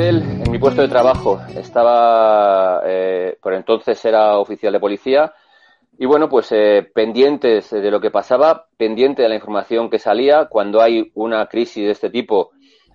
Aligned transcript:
En 0.00 0.48
mi 0.52 0.60
puesto 0.60 0.80
de 0.80 0.86
trabajo, 0.86 1.40
estaba, 1.56 2.82
eh, 2.86 3.36
por 3.42 3.52
entonces 3.52 4.04
era 4.04 4.38
oficial 4.38 4.72
de 4.72 4.78
policía, 4.78 5.32
y 5.98 6.06
bueno, 6.06 6.28
pues 6.28 6.52
eh, 6.52 6.88
pendientes 6.94 7.70
de 7.70 7.90
lo 7.90 8.00
que 8.00 8.12
pasaba, 8.12 8.66
pendiente 8.76 9.22
de 9.22 9.28
la 9.28 9.34
información 9.34 9.90
que 9.90 9.98
salía, 9.98 10.46
cuando 10.46 10.80
hay 10.80 11.10
una 11.14 11.46
crisis 11.46 11.84
de 11.84 11.90
este 11.90 12.10
tipo, 12.10 12.50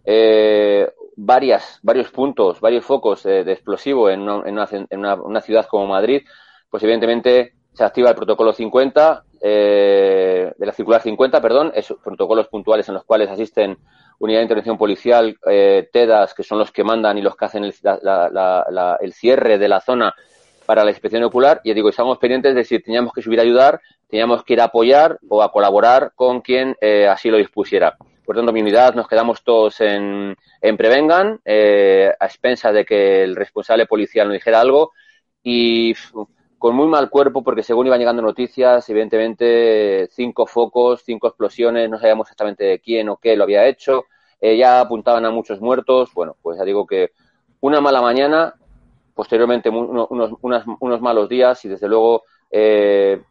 eh, 0.05 0.89
varias, 1.17 1.79
varios 1.83 2.09
puntos, 2.09 2.61
varios 2.61 2.85
focos 2.85 3.23
de 3.23 3.51
explosivo 3.51 4.09
en, 4.09 4.21
una, 4.21 4.69
en 4.71 4.99
una, 4.99 5.41
ciudad 5.41 5.65
como 5.65 5.87
Madrid, 5.87 6.21
pues 6.69 6.83
evidentemente 6.83 7.55
se 7.73 7.83
activa 7.83 8.11
el 8.11 8.15
protocolo 8.15 8.53
50, 8.53 9.23
de 9.41 10.53
la 10.57 10.71
circular 10.71 11.01
50, 11.01 11.41
perdón, 11.41 11.73
esos 11.75 11.99
protocolos 11.99 12.47
puntuales 12.47 12.87
en 12.87 12.93
los 12.93 13.03
cuales 13.03 13.29
asisten 13.29 13.77
unidad 14.19 14.39
de 14.39 14.43
intervención 14.43 14.77
policial, 14.77 15.37
eh, 15.49 15.89
TEDAS, 15.91 16.33
que 16.33 16.43
son 16.43 16.59
los 16.59 16.71
que 16.71 16.83
mandan 16.83 17.17
y 17.17 17.21
los 17.21 17.35
que 17.35 17.45
hacen 17.45 17.63
el, 17.63 19.13
cierre 19.13 19.57
de 19.57 19.67
la 19.67 19.81
zona 19.81 20.13
para 20.65 20.83
la 20.83 20.91
inspección 20.91 21.23
ocular. 21.23 21.61
Y 21.63 21.73
digo, 21.73 21.89
estamos 21.89 22.17
pendientes 22.17 22.55
de 22.55 22.63
si 22.63 22.79
teníamos 22.79 23.13
que 23.13 23.21
subir 23.21 23.39
a 23.39 23.43
ayudar, 23.43 23.81
teníamos 24.09 24.43
que 24.43 24.53
ir 24.53 24.61
a 24.61 24.65
apoyar 24.65 25.19
o 25.29 25.41
a 25.41 25.51
colaborar 25.51 26.13
con 26.15 26.41
quien 26.41 26.75
eh, 26.79 27.07
así 27.07 27.29
lo 27.29 27.37
dispusiera. 27.37 27.97
Por 28.25 28.35
tanto, 28.35 28.53
mi 28.53 28.61
unidad 28.61 28.95
nos 28.95 29.07
quedamos 29.07 29.43
todos 29.43 29.81
en, 29.81 30.35
en 30.61 30.77
Prevengan, 30.77 31.41
eh, 31.43 32.11
a 32.17 32.25
expensas 32.25 32.73
de 32.73 32.85
que 32.85 33.23
el 33.23 33.35
responsable 33.35 33.85
policial 33.85 34.27
nos 34.27 34.35
dijera 34.35 34.61
algo 34.61 34.91
y 35.43 35.93
con 36.63 36.77
muy 36.77 36.87
mal 36.87 37.09
cuerpo 37.09 37.43
porque 37.43 37.61
según 37.61 37.87
iban 37.87 37.99
llegando 37.99 38.21
noticias, 38.21 38.87
evidentemente 38.87 40.07
cinco 40.11 40.47
focos, 40.47 41.01
cinco 41.05 41.27
explosiones, 41.27 41.89
no 41.89 41.99
sabíamos 41.99 42.27
exactamente 42.27 42.63
de 42.63 42.79
quién 42.79 43.09
o 43.09 43.17
qué 43.17 43.35
lo 43.35 43.43
había 43.43 43.67
hecho, 43.67 44.05
eh, 44.39 44.55
ya 44.55 44.79
apuntaban 44.79 45.25
a 45.25 45.29
muchos 45.29 45.59
muertos, 45.59 46.13
bueno, 46.13 46.37
pues 46.41 46.57
ya 46.57 46.63
digo 46.63 46.87
que 46.87 47.11
una 47.59 47.81
mala 47.81 48.01
mañana, 48.01 48.53
posteriormente 49.13 49.67
unos, 49.67 50.31
unos 50.79 51.01
malos 51.01 51.27
días 51.27 51.65
y 51.65 51.67
desde 51.67 51.89
luego 51.89 52.23
eh, 52.49 53.21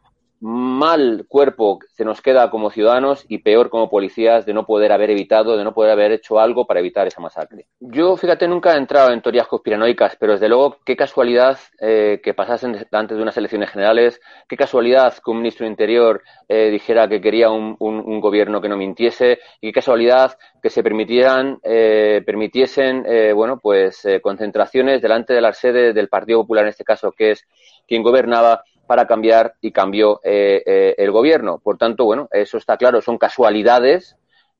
mal 0.43 1.23
cuerpo 1.29 1.79
se 1.93 2.03
nos 2.03 2.21
queda 2.21 2.49
como 2.49 2.69
ciudadanos 2.69 3.25
y 3.29 3.37
peor 3.37 3.69
como 3.69 3.89
policías 3.89 4.45
de 4.45 4.53
no 4.53 4.65
poder 4.65 4.91
haber 4.91 5.09
evitado, 5.09 5.55
de 5.55 5.63
no 5.63 5.73
poder 5.73 5.91
haber 5.91 6.11
hecho 6.11 6.37
algo 6.37 6.67
para 6.67 6.81
evitar 6.81 7.07
esa 7.07 7.21
masacre. 7.21 7.67
Yo, 7.79 8.17
fíjate, 8.17 8.45
nunca 8.45 8.73
he 8.73 8.77
entrado 8.77 9.13
en 9.13 9.21
teorías 9.21 9.47
conspiranoicas, 9.47 10.17
pero 10.19 10.33
desde 10.33 10.49
luego, 10.49 10.79
qué 10.85 10.97
casualidad 10.97 11.57
eh, 11.79 12.19
que 12.21 12.33
pasasen 12.33 12.85
antes 12.91 13.15
de 13.15 13.23
unas 13.23 13.37
elecciones 13.37 13.69
generales, 13.69 14.19
qué 14.49 14.57
casualidad 14.57 15.13
que 15.13 15.31
un 15.31 15.37
ministro 15.37 15.63
de 15.63 15.71
Interior 15.71 16.21
eh, 16.49 16.69
dijera 16.71 17.07
que 17.07 17.21
quería 17.21 17.49
un, 17.49 17.77
gobierno 18.19 18.59
que 18.59 18.67
no 18.67 18.75
mintiese 18.75 19.39
y 19.61 19.69
qué 19.69 19.73
casualidad 19.73 20.37
que 20.61 20.69
se 20.69 20.83
permitieran, 20.83 21.59
eh, 21.63 22.21
permitiesen, 22.25 23.05
bueno, 23.33 23.59
pues 23.61 24.05
concentraciones 24.21 25.01
delante 25.01 25.33
de 25.33 25.41
la 25.41 25.53
sede 25.53 25.93
del 25.93 26.09
Partido 26.09 26.41
Popular, 26.41 26.65
en 26.65 26.69
este 26.69 26.83
caso, 26.83 27.11
que 27.11 27.31
es 27.31 27.45
quien 27.87 28.03
gobernaba, 28.03 28.63
para 28.85 29.05
cambiar 29.05 29.55
y 29.61 29.71
cambió 29.71 30.19
eh, 30.23 30.61
eh, 30.65 30.95
el 30.97 31.11
gobierno. 31.11 31.59
Por 31.59 31.77
tanto, 31.77 32.05
bueno, 32.05 32.27
eso 32.31 32.57
está 32.57 32.77
claro, 32.77 33.01
son 33.01 33.17
casualidades 33.17 34.15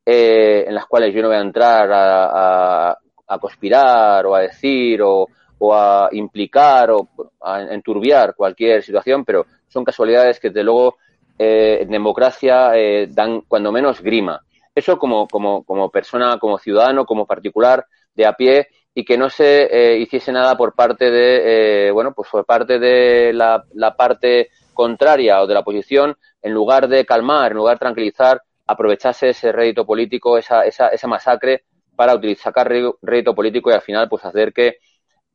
eh, 0.05 0.65
en 0.67 0.75
las 0.75 0.85
cuales 0.85 1.13
yo 1.13 1.21
no 1.21 1.29
voy 1.29 1.37
a 1.37 1.41
entrar 1.41 1.89
a, 1.91 2.97
conspirar 3.39 4.27
o 4.27 4.35
a 4.35 4.41
decir 4.41 5.01
o, 5.01 5.27
a 5.73 6.07
implicar 6.11 6.91
o 6.91 7.07
a 7.41 7.61
enturbiar 7.61 8.35
cualquier 8.35 8.83
situación, 8.83 9.25
pero 9.25 9.45
son 9.67 9.83
casualidades 9.83 10.39
que 10.39 10.49
desde 10.49 10.63
luego 10.63 10.97
en 11.35 11.89
democracia 11.89 12.73
dan 13.09 13.41
cuando 13.47 13.71
menos 13.71 14.01
grima. 14.01 14.39
Eso 14.75 14.99
como, 14.99 15.27
como, 15.27 15.63
como 15.63 15.89
persona, 15.89 16.37
como 16.37 16.59
ciudadano, 16.59 17.05
como 17.05 17.25
particular 17.25 17.85
de 18.13 18.25
a 18.25 18.33
pie, 18.33 18.67
y 18.95 19.03
que 19.03 19.17
no 19.17 19.29
se 19.29 19.63
eh, 19.71 19.97
hiciese 19.97 20.31
nada 20.31 20.55
por 20.55 20.75
parte 20.75 21.09
de, 21.09 21.87
eh, 21.87 21.91
bueno, 21.91 22.13
pues 22.13 22.29
por 22.29 22.45
parte 22.45 22.79
de 22.79 23.33
la, 23.33 23.63
parte 23.97 24.49
contraria 24.73 25.41
o 25.41 25.47
de 25.47 25.53
la 25.53 25.61
oposición, 25.61 26.15
en 26.41 26.53
lugar 26.53 26.87
de 26.87 27.05
calmar, 27.05 27.51
en 27.51 27.57
lugar 27.57 27.75
de 27.75 27.79
tranquilizar, 27.79 28.41
aprovechase 28.67 29.29
ese 29.29 29.51
rédito 29.51 29.85
político, 29.85 30.37
esa, 30.37 30.65
esa, 30.65 30.89
esa 30.89 31.07
masacre, 31.07 31.63
para 31.95 32.15
utilizar, 32.15 32.53
sacar 32.53 32.71
rédito 33.01 33.35
político 33.35 33.69
y 33.69 33.73
al 33.73 33.81
final 33.81 34.09
pues 34.09 34.25
hacer 34.25 34.51
que 34.51 34.77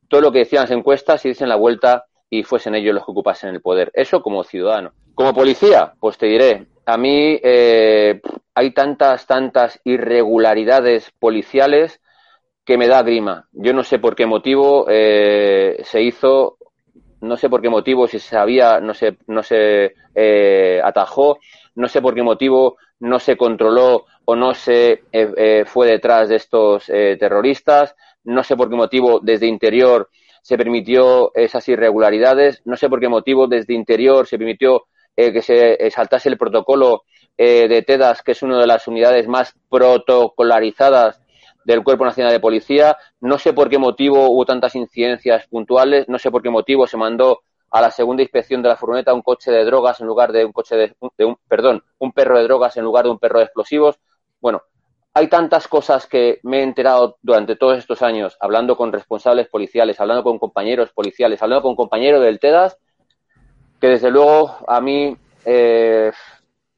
todo 0.07 0.21
lo 0.21 0.31
que 0.31 0.39
decían 0.39 0.63
las 0.63 0.71
encuestas 0.71 1.21
se 1.21 1.29
diesen 1.29 1.49
la 1.49 1.55
vuelta 1.55 2.05
y 2.29 2.43
fuesen 2.43 2.75
ellos 2.75 2.93
los 2.93 3.05
que 3.05 3.11
ocupasen 3.11 3.49
el 3.49 3.61
poder. 3.61 3.91
Eso 3.93 4.21
como 4.21 4.43
ciudadano. 4.43 4.91
Como 5.15 5.33
policía, 5.33 5.93
pues 5.99 6.17
te 6.17 6.27
diré, 6.27 6.67
a 6.85 6.97
mí 6.97 7.39
eh, 7.43 8.21
hay 8.55 8.71
tantas, 8.71 9.25
tantas 9.25 9.79
irregularidades 9.83 11.11
policiales 11.19 12.01
que 12.69 12.77
me 12.77 12.87
da 12.87 13.01
grima. 13.01 13.47
Yo 13.51 13.73
no 13.73 13.83
sé 13.83 13.97
por 13.97 14.15
qué 14.15 14.27
motivo 14.27 14.85
eh, 14.87 15.81
se 15.83 16.03
hizo, 16.03 16.59
no 17.19 17.35
sé 17.35 17.49
por 17.49 17.63
qué 17.63 17.69
motivo, 17.69 18.07
si 18.07 18.19
se 18.19 18.29
sabía, 18.29 18.79
no 18.79 18.93
se, 18.93 19.17
no 19.25 19.41
se 19.41 19.95
eh, 20.13 20.79
atajó, 20.83 21.39
no 21.73 21.87
sé 21.87 21.99
por 21.99 22.13
qué 22.13 22.21
motivo 22.21 22.77
no 22.99 23.17
se 23.17 23.37
controló 23.37 24.05
o 24.23 24.35
no 24.35 24.53
se 24.53 25.01
eh, 25.11 25.63
fue 25.65 25.87
detrás 25.87 26.29
de 26.29 26.35
estos 26.35 26.85
terroristas, 26.85 27.95
no 28.23 28.43
sé 28.43 28.55
por 28.55 28.69
qué 28.69 28.75
motivo 28.75 29.19
desde 29.19 29.47
interior 29.47 30.07
se 30.43 30.55
permitió 30.55 31.31
esas 31.33 31.67
irregularidades, 31.69 32.61
no 32.65 32.75
sé 32.75 32.87
por 32.87 32.99
qué 32.99 33.09
motivo 33.09 33.47
desde 33.47 33.73
interior 33.73 34.27
se 34.27 34.37
permitió 34.37 34.83
que 35.15 35.41
se 35.41 35.89
saltase 35.89 36.29
el 36.29 36.37
protocolo 36.37 37.01
de 37.35 37.83
TEDAS, 37.87 38.21
que 38.21 38.33
es 38.33 38.43
una 38.43 38.59
de 38.59 38.67
las 38.67 38.87
unidades 38.87 39.27
más 39.27 39.55
protocolarizadas 39.71 41.19
del 41.73 41.83
Cuerpo 41.83 42.03
Nacional 42.03 42.31
de 42.31 42.39
Policía. 42.39 42.97
No 43.21 43.37
sé 43.37 43.53
por 43.53 43.69
qué 43.69 43.77
motivo 43.77 44.29
hubo 44.29 44.43
tantas 44.43 44.75
incidencias 44.75 45.47
puntuales, 45.47 46.09
no 46.09 46.17
sé 46.17 46.31
por 46.31 46.41
qué 46.41 46.49
motivo 46.49 46.87
se 46.87 46.97
mandó 46.97 47.41
a 47.69 47.81
la 47.81 47.91
segunda 47.91 48.23
inspección 48.23 48.63
de 48.63 48.69
la 48.69 48.75
furgoneta 48.75 49.13
un 49.13 49.21
coche 49.21 49.51
de 49.51 49.63
drogas 49.63 50.01
en 50.01 50.07
lugar 50.07 50.31
de 50.31 50.45
un 50.45 50.51
coche 50.51 50.75
de, 50.75 50.95
un, 50.99 51.37
perdón, 51.47 51.83
un 51.99 52.11
perro 52.11 52.37
de 52.39 52.43
drogas 52.45 52.75
en 52.77 52.83
lugar 52.83 53.05
de 53.05 53.11
un 53.11 53.19
perro 53.19 53.37
de 53.37 53.45
explosivos. 53.45 53.99
Bueno, 54.41 54.63
hay 55.13 55.27
tantas 55.27 55.67
cosas 55.67 56.07
que 56.07 56.39
me 56.41 56.59
he 56.59 56.63
enterado 56.63 57.17
durante 57.21 57.55
todos 57.55 57.77
estos 57.77 58.01
años, 58.01 58.35
hablando 58.39 58.75
con 58.75 58.91
responsables 58.91 59.47
policiales, 59.47 59.99
hablando 59.99 60.23
con 60.23 60.39
compañeros 60.39 60.91
policiales, 60.91 61.41
hablando 61.43 61.61
con 61.61 61.75
compañeros 61.75 62.23
del 62.23 62.39
TEDAS, 62.39 62.79
que 63.79 63.87
desde 63.89 64.09
luego 64.09 64.57
a 64.67 64.81
mí 64.81 65.15
eh, 65.45 66.11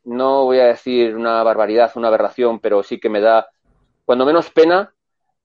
no 0.03 0.43
voy 0.43 0.59
a 0.59 0.65
decir 0.65 1.15
una 1.15 1.43
barbaridad, 1.43 1.91
una 1.95 2.09
aberración, 2.09 2.59
pero 2.59 2.83
sí 2.83 2.99
que 2.99 3.09
me 3.09 3.21
da 3.21 3.47
cuando 4.05 4.25
menos 4.25 4.49
pena 4.51 4.93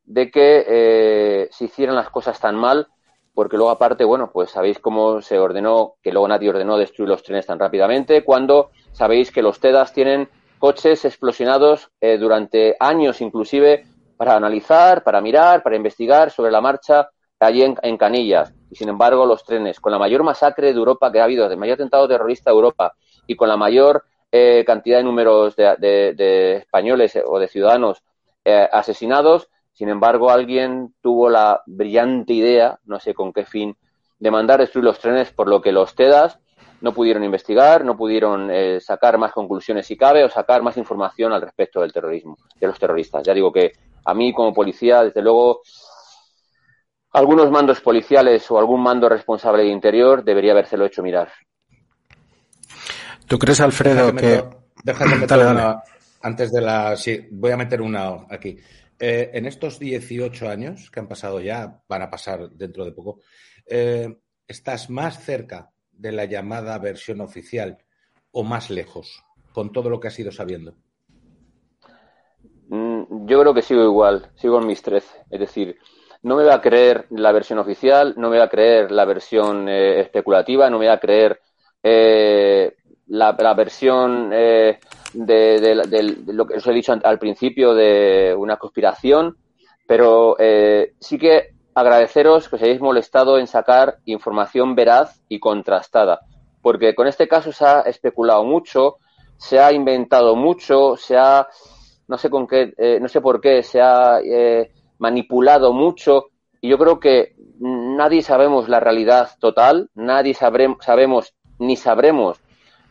de 0.06 0.30
que 0.30 0.64
eh, 0.66 1.48
se 1.50 1.64
hicieran 1.64 1.96
las 1.96 2.10
cosas 2.10 2.40
tan 2.40 2.56
mal, 2.56 2.86
porque 3.34 3.56
luego 3.56 3.70
aparte, 3.70 4.04
bueno, 4.04 4.30
pues 4.32 4.50
sabéis 4.50 4.78
cómo 4.78 5.20
se 5.20 5.38
ordenó, 5.38 5.96
que 6.02 6.12
luego 6.12 6.28
nadie 6.28 6.48
ordenó 6.48 6.78
destruir 6.78 7.10
los 7.10 7.22
trenes 7.22 7.44
tan 7.44 7.58
rápidamente, 7.58 8.24
cuando 8.24 8.70
sabéis 8.92 9.30
que 9.30 9.42
los 9.42 9.60
TEDAS 9.60 9.92
tienen 9.92 10.28
coches 10.58 11.04
explosionados 11.04 11.90
eh, 12.00 12.16
durante 12.16 12.76
años 12.80 13.20
inclusive 13.20 13.84
para 14.16 14.36
analizar, 14.36 15.02
para 15.02 15.20
mirar, 15.20 15.62
para 15.62 15.76
investigar 15.76 16.30
sobre 16.30 16.50
la 16.50 16.62
marcha 16.62 17.10
allí 17.38 17.62
en, 17.62 17.96
Canillas. 17.98 18.54
Y 18.70 18.76
sin 18.76 18.88
embargo, 18.88 19.26
los 19.26 19.44
trenes, 19.44 19.80
con 19.80 19.92
la 19.92 19.98
mayor 19.98 20.22
masacre 20.22 20.72
de 20.72 20.78
Europa 20.78 21.12
que 21.12 21.20
ha 21.20 21.24
habido, 21.24 21.46
el 21.46 21.58
mayor 21.58 21.74
atentado 21.74 22.08
terrorista 22.08 22.50
de 22.50 22.54
Europa 22.54 22.94
y 23.26 23.36
con 23.36 23.48
la 23.48 23.58
mayor 23.58 24.04
eh, 24.32 24.64
cantidad 24.66 24.98
de 24.98 25.04
números 25.04 25.54
de 25.56 26.56
españoles 26.56 27.18
o 27.26 27.38
de 27.38 27.48
ciudadanos 27.48 28.02
eh, 28.46 28.68
asesinados. 28.70 29.48
Sin 29.72 29.88
embargo, 29.88 30.30
alguien 30.30 30.94
tuvo 31.02 31.28
la 31.28 31.62
brillante 31.66 32.32
idea, 32.32 32.78
no 32.84 33.00
sé 33.00 33.12
con 33.12 33.32
qué 33.32 33.44
fin, 33.44 33.76
de 34.20 34.30
mandar 34.30 34.60
destruir 34.60 34.84
los 34.84 35.00
trenes, 35.00 35.32
por 35.32 35.48
lo 35.48 35.60
que 35.60 35.72
los 35.72 35.96
TEDAS 35.96 36.38
no 36.80 36.92
pudieron 36.92 37.24
investigar, 37.24 37.84
no 37.84 37.96
pudieron 37.96 38.48
eh, 38.52 38.80
sacar 38.80 39.18
más 39.18 39.32
conclusiones 39.32 39.88
si 39.88 39.96
cabe 39.96 40.22
o 40.22 40.30
sacar 40.30 40.62
más 40.62 40.76
información 40.76 41.32
al 41.32 41.42
respecto 41.42 41.80
del 41.80 41.92
terrorismo, 41.92 42.36
de 42.54 42.66
los 42.68 42.78
terroristas. 42.78 43.24
Ya 43.24 43.34
digo 43.34 43.52
que 43.52 43.72
a 44.04 44.14
mí 44.14 44.32
como 44.32 44.54
policía, 44.54 45.02
desde 45.02 45.22
luego, 45.22 45.62
algunos 47.12 47.50
mandos 47.50 47.80
policiales 47.80 48.48
o 48.52 48.58
algún 48.58 48.80
mando 48.80 49.08
responsable 49.08 49.64
de 49.64 49.70
interior 49.70 50.22
debería 50.22 50.52
habérselo 50.52 50.86
hecho 50.86 51.02
mirar. 51.02 51.32
¿Tú 53.26 53.38
crees, 53.38 53.60
Alfredo, 53.60 54.14
que... 54.14 54.44
Déjame 54.84 55.16
antes 56.22 56.52
de 56.52 56.60
la. 56.60 56.96
Sí, 56.96 57.28
voy 57.30 57.52
a 57.52 57.56
meter 57.56 57.82
una 57.82 58.26
aquí. 58.30 58.56
Eh, 58.98 59.30
en 59.34 59.46
estos 59.46 59.78
18 59.78 60.48
años 60.48 60.90
que 60.90 61.00
han 61.00 61.08
pasado 61.08 61.40
ya, 61.40 61.82
van 61.88 62.02
a 62.02 62.10
pasar 62.10 62.50
dentro 62.50 62.84
de 62.84 62.92
poco, 62.92 63.20
eh, 63.66 64.16
¿estás 64.48 64.88
más 64.88 65.22
cerca 65.22 65.70
de 65.92 66.12
la 66.12 66.24
llamada 66.24 66.78
versión 66.78 67.20
oficial 67.20 67.78
o 68.30 68.42
más 68.42 68.70
lejos 68.70 69.22
con 69.52 69.72
todo 69.72 69.90
lo 69.90 70.00
que 70.00 70.08
has 70.08 70.18
ido 70.18 70.32
sabiendo? 70.32 70.74
Mm, 72.68 73.26
yo 73.26 73.40
creo 73.40 73.54
que 73.54 73.62
sigo 73.62 73.84
igual, 73.84 74.30
sigo 74.36 74.60
en 74.60 74.66
mis 74.66 74.82
13. 74.82 75.24
Es 75.30 75.40
decir, 75.40 75.78
no 76.22 76.36
me 76.36 76.44
voy 76.44 76.52
a 76.52 76.60
creer 76.60 77.06
la 77.10 77.32
versión 77.32 77.58
oficial, 77.58 78.14
no 78.16 78.28
me 78.30 78.36
voy 78.36 78.44
a 78.44 78.48
creer 78.48 78.90
la 78.90 79.04
versión 79.04 79.68
eh, 79.68 80.00
especulativa, 80.00 80.68
no 80.68 80.78
me 80.78 80.86
voy 80.86 80.94
a 80.94 81.00
creer 81.00 81.40
eh, 81.82 82.74
la, 83.06 83.54
versión 83.54 84.32
eh, 85.14 85.60
de, 85.60 86.32
lo 86.32 86.46
que 86.46 86.54
os 86.56 86.66
he 86.66 86.72
dicho 86.72 86.94
al 87.02 87.18
principio 87.18 87.74
de 87.74 88.34
una 88.36 88.56
conspiración, 88.56 89.36
pero 89.86 90.36
sí 91.00 91.18
que 91.18 91.54
agradeceros 91.74 92.48
que 92.48 92.56
os 92.56 92.62
hayáis 92.62 92.80
molestado 92.80 93.38
en 93.38 93.46
sacar 93.46 93.98
información 94.06 94.74
veraz 94.74 95.22
y 95.28 95.38
contrastada, 95.38 96.20
porque 96.62 96.94
con 96.94 97.06
este 97.06 97.28
caso 97.28 97.52
se 97.52 97.64
ha 97.66 97.80
especulado 97.82 98.44
mucho, 98.44 98.96
se 99.36 99.58
ha 99.58 99.72
inventado 99.72 100.34
mucho, 100.34 100.96
se 100.96 101.16
ha 101.16 101.46
no 102.08 102.18
sé 102.18 102.30
con 102.30 102.46
qué, 102.46 102.72
eh, 102.78 102.98
no 103.00 103.08
sé 103.08 103.20
por 103.20 103.40
qué 103.40 103.62
se 103.62 103.80
ha 103.80 104.20
eh, 104.20 104.70
manipulado 104.98 105.72
mucho 105.72 106.26
y 106.60 106.68
yo 106.68 106.78
creo 106.78 107.00
que 107.00 107.34
nadie 107.58 108.22
sabemos 108.22 108.68
la 108.68 108.80
realidad 108.80 109.30
total, 109.40 109.90
nadie 109.94 110.34
sabemos 110.34 111.34
ni 111.58 111.76
sabremos 111.76 112.40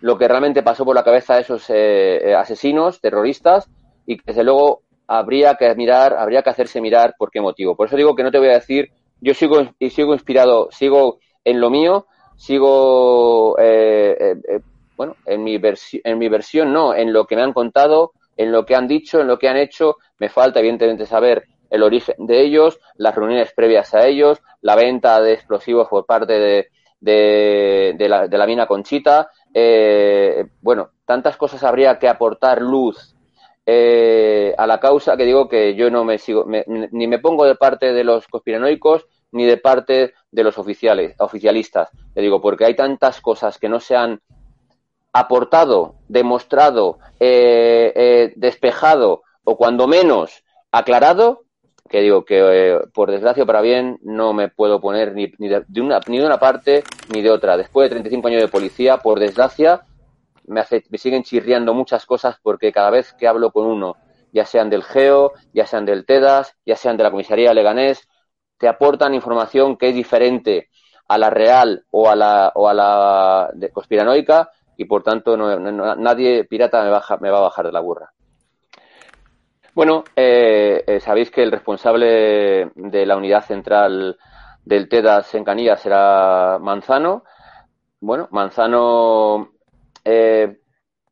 lo 0.02 0.18
que 0.18 0.28
realmente 0.28 0.64
pasó 0.64 0.86
por 0.86 0.96
la 0.96 1.04
cabeza 1.04 1.36
de 1.36 1.42
esos 1.42 1.66
eh, 1.70 2.36
asesinos, 2.38 3.02
terroristas 3.02 3.70
y 4.06 4.18
que 4.18 4.24
desde 4.28 4.44
luego 4.44 4.82
habría 5.08 5.56
que 5.56 5.74
mirar, 5.76 6.16
habría 6.16 6.42
que 6.42 6.50
hacerse 6.50 6.82
mirar 6.82 7.16
por 7.18 7.32
qué 7.32 7.42
motivo. 7.42 7.76
Por 7.76 7.88
eso 7.88 7.96
digo 7.96 8.16
que 8.16 8.24
no 8.24 8.32
te 8.32 8.40
voy 8.40 8.50
a 8.50 8.54
decir, 8.54 8.90
yo 9.22 9.34
sigo 9.34 9.62
y 9.80 9.90
sigo 9.90 10.14
inspirado, 10.14 10.70
sigo 10.72 11.20
en 11.44 11.62
lo 11.62 11.70
mío, 11.70 12.08
sigo 12.36 13.56
bueno, 14.98 15.16
en 15.26 15.44
mi 15.44 15.60
en 16.04 16.18
mi 16.18 16.30
versión 16.30 16.74
no, 16.74 16.94
en 16.94 17.12
lo 17.12 17.26
que 17.26 17.36
me 17.36 17.44
han 17.44 17.54
contado, 17.54 18.12
en 18.38 18.52
lo 18.52 18.66
que 18.66 18.76
han 18.76 18.88
dicho, 18.88 19.22
en 19.22 19.28
lo 19.28 19.38
que 19.38 19.50
han 19.50 19.58
hecho. 19.58 19.98
Me 20.20 20.30
falta, 20.30 20.60
evidentemente, 20.60 21.06
saber 21.06 21.46
el 21.70 21.84
origen 21.84 22.16
de 22.20 22.42
ellos, 22.42 22.80
las 22.96 23.16
reuniones 23.16 23.52
previas 23.54 23.94
a 23.94 24.06
ellos, 24.08 24.42
la 24.62 24.76
venta 24.76 25.22
de 25.22 25.34
explosivos 25.34 25.88
por 25.90 26.06
parte 26.06 26.34
de, 26.34 26.68
de, 27.06 28.07
la, 28.10 28.28
de 28.28 28.38
la, 28.38 28.48
mina 28.48 28.66
Conchita. 28.66 29.30
Eh, 29.54 30.46
bueno, 30.62 30.90
tantas 31.06 31.38
cosas 31.38 31.63
habría 31.63 32.00
que 32.00 32.07
aportar 32.07 32.62
luz 32.62 33.16
eh, 33.66 34.54
a 34.57 34.68
la 34.68 34.80
causa 34.80 35.18
que 35.18 35.25
digo 35.25 35.48
que 35.48 35.75
yo 35.75 35.90
no 35.90 36.04
me 36.04 36.18
sigo, 36.18 36.46
ni 36.68 37.07
me 37.07 37.19
pongo 37.19 37.46
de 37.46 37.56
parte 37.56 37.94
de 37.94 38.04
los 38.04 38.28
conspiranoicos 38.28 39.06
ni 39.31 39.46
de 39.46 39.57
parte 39.57 40.13
de 40.31 40.44
los 40.44 40.57
oficiales, 40.57 41.16
oficialistas. 41.19 41.90
Le 42.13 42.22
digo, 42.22 42.42
porque 42.42 42.66
hay 42.66 42.75
tantas 42.75 43.22
cosas 43.22 43.58
que 43.58 43.69
no 43.69 43.80
se 43.80 43.96
han 43.96 44.22
aportado, 45.13 45.96
demostrado, 46.08 47.00
eh, 47.19 47.92
eh, 47.96 48.34
despejado 48.36 49.24
o 49.44 49.58
cuando 49.58 49.88
menos 49.88 50.44
aclarado, 50.72 51.45
que 51.90 52.02
digo 52.02 52.26
que 52.26 52.40
eh, 52.40 52.80
por 52.94 53.12
desgracia 53.12 53.46
para 53.46 53.62
bien 53.62 54.00
no 54.02 54.34
me 54.34 54.50
puedo 54.50 54.82
poner 54.82 55.14
ni, 55.14 55.28
de, 55.28 55.82
una, 55.82 56.00
ni 56.08 56.20
de 56.20 56.26
una 56.26 56.40
parte 56.40 56.84
ni 57.14 57.22
de 57.22 57.30
otra. 57.30 57.58
Después 57.58 57.86
de 57.86 57.96
35 57.96 58.28
años 58.28 58.42
de 58.42 58.48
policía, 58.48 58.98
por 58.98 59.20
desgracia, 59.20 59.86
me, 60.48 60.62
hace, 60.62 60.84
me 60.90 60.98
siguen 60.98 61.24
chirriando 61.24 61.74
muchas 61.74 62.06
cosas 62.06 62.38
porque 62.42 62.72
cada 62.72 62.90
vez 62.90 63.14
que 63.14 63.28
hablo 63.28 63.52
con 63.52 63.66
uno, 63.66 63.96
ya 64.32 64.46
sean 64.46 64.70
del 64.70 64.84
GEO, 64.84 65.34
ya 65.54 65.66
sean 65.66 65.86
del 65.86 66.06
TEDAS, 66.06 66.56
ya 66.66 66.76
sean 66.76 66.98
de 66.98 67.04
la 67.04 67.12
comisaría 67.12 67.54
Leganés, 67.54 68.08
te 68.58 68.68
aportan 68.68 69.14
información 69.14 69.78
que 69.78 69.90
es 69.90 69.96
diferente 69.96 70.70
a 71.08 71.18
la 71.18 71.30
real 71.30 71.86
o 71.92 72.10
a 72.10 72.16
la, 72.16 72.52
o 72.56 72.68
a 72.68 72.74
la 72.74 73.52
conspiranoica 73.72 74.50
y 74.78 74.86
por 74.86 75.04
tanto 75.04 75.38
nadie 75.38 76.46
pirata 76.46 76.84
me, 76.84 76.90
baja, 76.90 77.18
me 77.18 77.30
va 77.30 77.38
a 77.38 77.42
bajar 77.42 77.66
de 77.66 77.72
la 77.72 77.80
burra. 77.80 78.12
Bueno, 79.75 80.06
eh, 80.16 80.86
eh, 80.88 81.00
sabéis 81.01 81.30
que 81.30 81.44
el 81.44 81.51
responsable 81.51 82.72
de 82.75 83.06
la 83.06 83.18
unidad 83.18 83.44
central 83.44 84.18
del 84.63 84.88
TEDAS 84.88 85.36
en 85.36 85.44
Canillas 85.44 85.81
será 85.81 86.57
Manzano. 86.62 87.25
Bueno, 88.00 88.30
Manzano, 88.31 89.50
eh, 90.06 90.60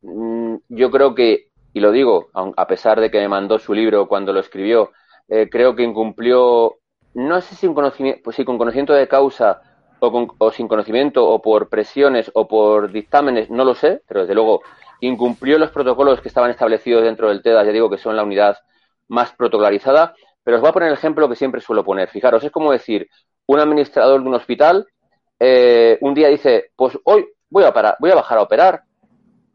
mm, 0.01 0.55
yo 0.69 0.89
creo 0.91 1.13
que, 1.13 1.49
y 1.73 1.81
lo 1.81 1.91
digo, 1.91 2.29
a 2.33 2.65
pesar 2.65 3.01
de 3.01 3.11
que 3.11 3.19
me 3.19 3.27
mandó 3.27 3.59
su 3.59 3.73
libro 3.73 4.07
cuando 4.07 4.31
lo 4.31 4.39
escribió, 4.39 4.91
creo 5.27 5.75
que 5.75 5.83
incumplió, 5.83 6.75
no 7.15 7.41
sé 7.41 7.55
si, 7.55 7.67
pues 7.69 8.37
con 8.45 8.57
conocimiento 8.57 8.93
de 8.93 9.07
causa 9.09 9.61
o, 9.99 10.51
sin 10.51 10.67
conocimiento 10.67 11.27
o 11.27 11.41
por 11.41 11.69
presiones 11.69 12.31
o 12.33 12.47
por 12.47 12.91
dictámenes, 12.91 13.49
no 13.49 13.65
lo 13.65 13.75
sé, 13.75 14.01
pero 14.07 14.21
desde 14.21 14.35
luego 14.35 14.61
incumplió 15.07 15.57
los 15.57 15.71
protocolos 15.71 16.21
que 16.21 16.27
estaban 16.27 16.51
establecidos 16.51 17.03
dentro 17.03 17.29
del 17.29 17.41
TEDA, 17.41 17.63
ya 17.63 17.71
digo 17.71 17.89
que 17.89 17.97
son 17.97 18.15
la 18.15 18.23
unidad 18.23 18.57
más 19.07 19.31
protocolarizada, 19.33 20.15
pero 20.43 20.57
os 20.57 20.61
voy 20.61 20.69
a 20.69 20.73
poner 20.73 20.89
el 20.89 20.95
ejemplo 20.95 21.29
que 21.29 21.35
siempre 21.35 21.61
suelo 21.61 21.83
poner. 21.83 22.09
Fijaros, 22.09 22.43
es 22.43 22.51
como 22.51 22.71
decir, 22.71 23.07
un 23.45 23.59
administrador 23.59 24.21
de 24.21 24.27
un 24.27 24.35
hospital 24.35 24.87
eh, 25.39 25.97
un 25.99 26.13
día 26.13 26.29
dice, 26.29 26.71
pues 26.75 26.97
hoy 27.03 27.27
voy 27.49 27.65
a, 27.65 27.73
parar, 27.73 27.97
voy 27.99 28.11
a 28.11 28.15
bajar 28.15 28.37
a 28.37 28.43
operar, 28.43 28.83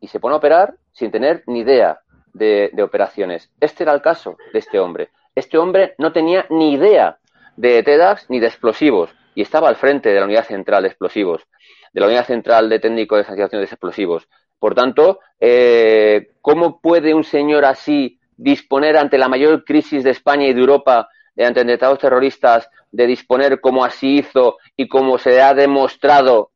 y 0.01 0.09
se 0.09 0.21
pone 0.21 0.35
a 0.35 0.39
operar 0.39 0.75
sin 0.93 1.11
tener 1.11 1.43
ni 1.47 1.61
idea 1.61 2.01
de, 2.33 2.71
operaciones. 2.83 3.51
Este 3.59 3.85
era 3.85 3.95
el 3.95 4.03
caso 4.03 4.37
de 4.53 4.59
este 4.59 4.79
hombre. 4.79 5.11
Este 5.35 5.57
hombre 5.59 5.95
no 5.99 6.13
tenía 6.13 6.47
ni 6.51 6.75
idea 6.75 7.19
de 7.57 7.83
TEDAX 7.83 8.29
ni 8.29 8.39
de 8.39 8.47
explosivos 8.49 9.11
y 9.35 9.43
estaba 9.43 9.69
al 9.69 9.77
frente 9.77 10.11
de 10.11 10.21
la 10.21 10.27
unidad 10.27 10.45
central 10.45 10.83
de 10.83 10.89
explosivos, 10.89 11.47
de 11.93 12.01
la 12.01 12.07
unidad 12.07 12.27
central 12.27 12.69
de 12.69 12.81
técnico 12.81 13.17
de 13.17 13.25
sanciones 13.25 13.51
de 13.51 13.65
explosivos. 13.65 14.29
Por 14.59 14.75
tanto, 14.75 15.21
eh, 15.41 16.31
¿cómo 16.41 16.81
puede 16.81 17.15
un 17.15 17.25
señor 17.25 17.65
así 17.65 18.19
disponer 18.37 18.97
ante 18.97 19.19
la 19.19 19.29
mayor 19.29 19.65
crisis 19.65 20.05
de 20.05 20.11
España 20.11 20.47
y 20.47 20.55
de 20.55 20.61
Europa, 20.61 21.09
ante 21.37 21.61
atentados 21.61 21.99
terroristas, 21.99 22.69
de 22.91 23.07
disponer 23.07 23.61
como 23.61 23.85
así 23.85 24.19
hizo 24.19 24.59
y 24.77 24.89
como 24.89 25.19
se 25.19 25.41
ha 25.41 25.55
demostrado, 25.55 26.53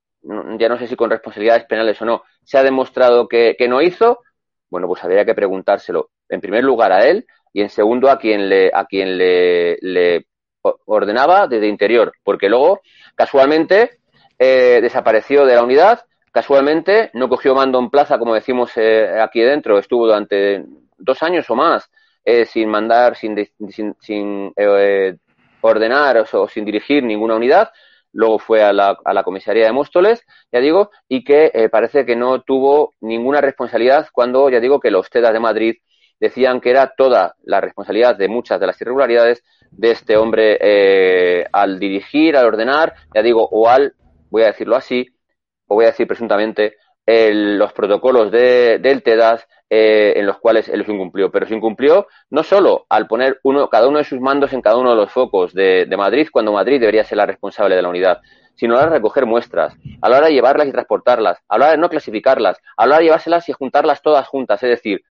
ya 0.58 0.68
no 0.68 0.78
sé 0.78 0.86
si 0.86 0.96
con 0.96 1.10
responsabilidades 1.10 1.64
penales 1.64 2.00
o 2.00 2.04
no, 2.04 2.22
se 2.44 2.58
ha 2.58 2.62
demostrado 2.62 3.28
que, 3.28 3.56
no 3.68 3.82
hizo? 3.82 4.20
Bueno, 4.70 4.86
pues 4.88 5.04
habría 5.04 5.24
que 5.24 5.34
preguntárselo, 5.34 6.10
en 6.28 6.40
primer 6.40 6.64
lugar 6.64 6.92
a 6.92 7.06
él 7.06 7.26
y 7.52 7.60
en 7.60 7.68
segundo 7.68 8.10
a 8.10 8.18
quien 8.18 8.48
le, 8.48 8.70
a 8.72 8.86
quien 8.86 9.18
le 9.18 10.26
ordenaba 10.86 11.46
desde 11.48 11.66
interior, 11.68 12.12
porque 12.22 12.48
luego, 12.48 12.80
casualmente, 13.14 13.98
eh, 14.38 14.80
desapareció 14.80 15.44
de 15.44 15.54
la 15.54 15.62
unidad, 15.62 16.04
casualmente 16.32 17.10
no 17.14 17.28
cogió 17.28 17.54
mando 17.54 17.78
en 17.78 17.90
plaza, 17.90 18.18
como 18.18 18.34
decimos 18.34 18.72
eh, 18.76 19.20
aquí 19.20 19.40
dentro, 19.40 19.78
estuvo 19.78 20.06
durante 20.06 20.64
dos 20.98 21.22
años 21.22 21.48
o 21.50 21.54
más 21.54 21.88
eh, 22.24 22.44
sin 22.44 22.68
mandar, 22.68 23.16
sin, 23.16 23.36
sin, 24.00 24.52
ordenar 25.60 26.24
o, 26.32 26.48
sin 26.48 26.64
dirigir 26.64 27.04
ninguna 27.04 27.36
unidad, 27.36 27.70
luego 28.12 28.38
fue 28.38 28.62
a 28.62 28.72
la, 28.72 28.98
a 29.04 29.14
la 29.14 29.22
comisaría 29.22 29.66
de 29.66 29.72
Móstoles, 29.72 30.24
ya 30.50 30.60
digo, 30.60 30.90
y 31.08 31.22
que 31.22 31.68
parece 31.70 32.04
que 32.04 32.16
no 32.16 32.42
tuvo 32.42 32.94
ninguna 33.00 33.40
responsabilidad 33.40 34.08
cuando, 34.12 34.50
ya 34.50 34.60
digo, 34.60 34.80
que 34.80 34.90
los 34.90 35.08
TEDAS 35.08 35.32
de 35.32 35.40
Madrid 35.40 35.74
decían 36.22 36.60
que 36.60 36.70
era 36.70 36.94
toda 36.96 37.34
la 37.42 37.60
responsabilidad 37.60 38.14
de 38.16 38.28
muchas 38.28 38.60
de 38.60 38.66
las 38.68 38.80
irregularidades 38.80 39.42
de 39.72 39.90
este 39.90 40.16
hombre 40.16 40.56
eh, 40.60 41.44
al 41.52 41.80
dirigir, 41.80 42.36
al 42.36 42.46
ordenar, 42.46 42.94
ya 43.12 43.22
digo, 43.22 43.48
o 43.50 43.68
al, 43.68 43.94
voy 44.30 44.44
a 44.44 44.46
decirlo 44.46 44.76
así, 44.76 45.08
o 45.66 45.74
voy 45.74 45.84
a 45.84 45.88
decir 45.88 46.06
presuntamente, 46.06 46.76
los 47.04 47.72
protocolos 47.72 48.30
de, 48.30 48.78
del 48.78 49.02
TEDAS 49.02 49.46
eh, 49.68 50.12
en 50.16 50.26
los 50.26 50.38
cuales 50.38 50.68
él 50.68 50.80
los 50.80 50.88
incumplió. 50.88 51.30
Pero 51.30 51.46
se 51.46 51.54
incumplió 51.54 52.06
no 52.30 52.42
solo 52.42 52.86
al 52.88 53.06
poner 53.06 53.40
uno, 53.42 53.68
cada 53.68 53.88
uno 53.88 53.98
de 53.98 54.04
sus 54.04 54.20
mandos 54.20 54.52
en 54.52 54.62
cada 54.62 54.76
uno 54.76 54.90
de 54.90 54.96
los 54.96 55.10
focos 55.10 55.52
de, 55.52 55.86
de 55.86 55.96
Madrid, 55.96 56.28
cuando 56.30 56.52
Madrid 56.52 56.78
debería 56.78 57.04
ser 57.04 57.18
la 57.18 57.26
responsable 57.26 57.74
de 57.74 57.82
la 57.82 57.88
unidad, 57.88 58.20
sino 58.54 58.74
a 58.74 58.76
la 58.76 58.82
hora 58.82 58.92
de 58.92 58.98
recoger 58.98 59.26
muestras, 59.26 59.74
a 60.00 60.08
la 60.08 60.18
hora 60.18 60.26
de 60.28 60.34
llevarlas 60.34 60.68
y 60.68 60.72
transportarlas, 60.72 61.38
a 61.48 61.58
la 61.58 61.64
hora 61.64 61.72
de 61.72 61.78
no 61.78 61.88
clasificarlas, 61.88 62.58
a 62.76 62.86
la 62.86 62.94
hora 62.94 62.98
de 62.98 63.04
llevárselas 63.04 63.48
y 63.48 63.52
juntarlas 63.52 64.02
todas 64.02 64.28
juntas. 64.28 64.62
Es 64.62 64.70
decir, 64.70 65.02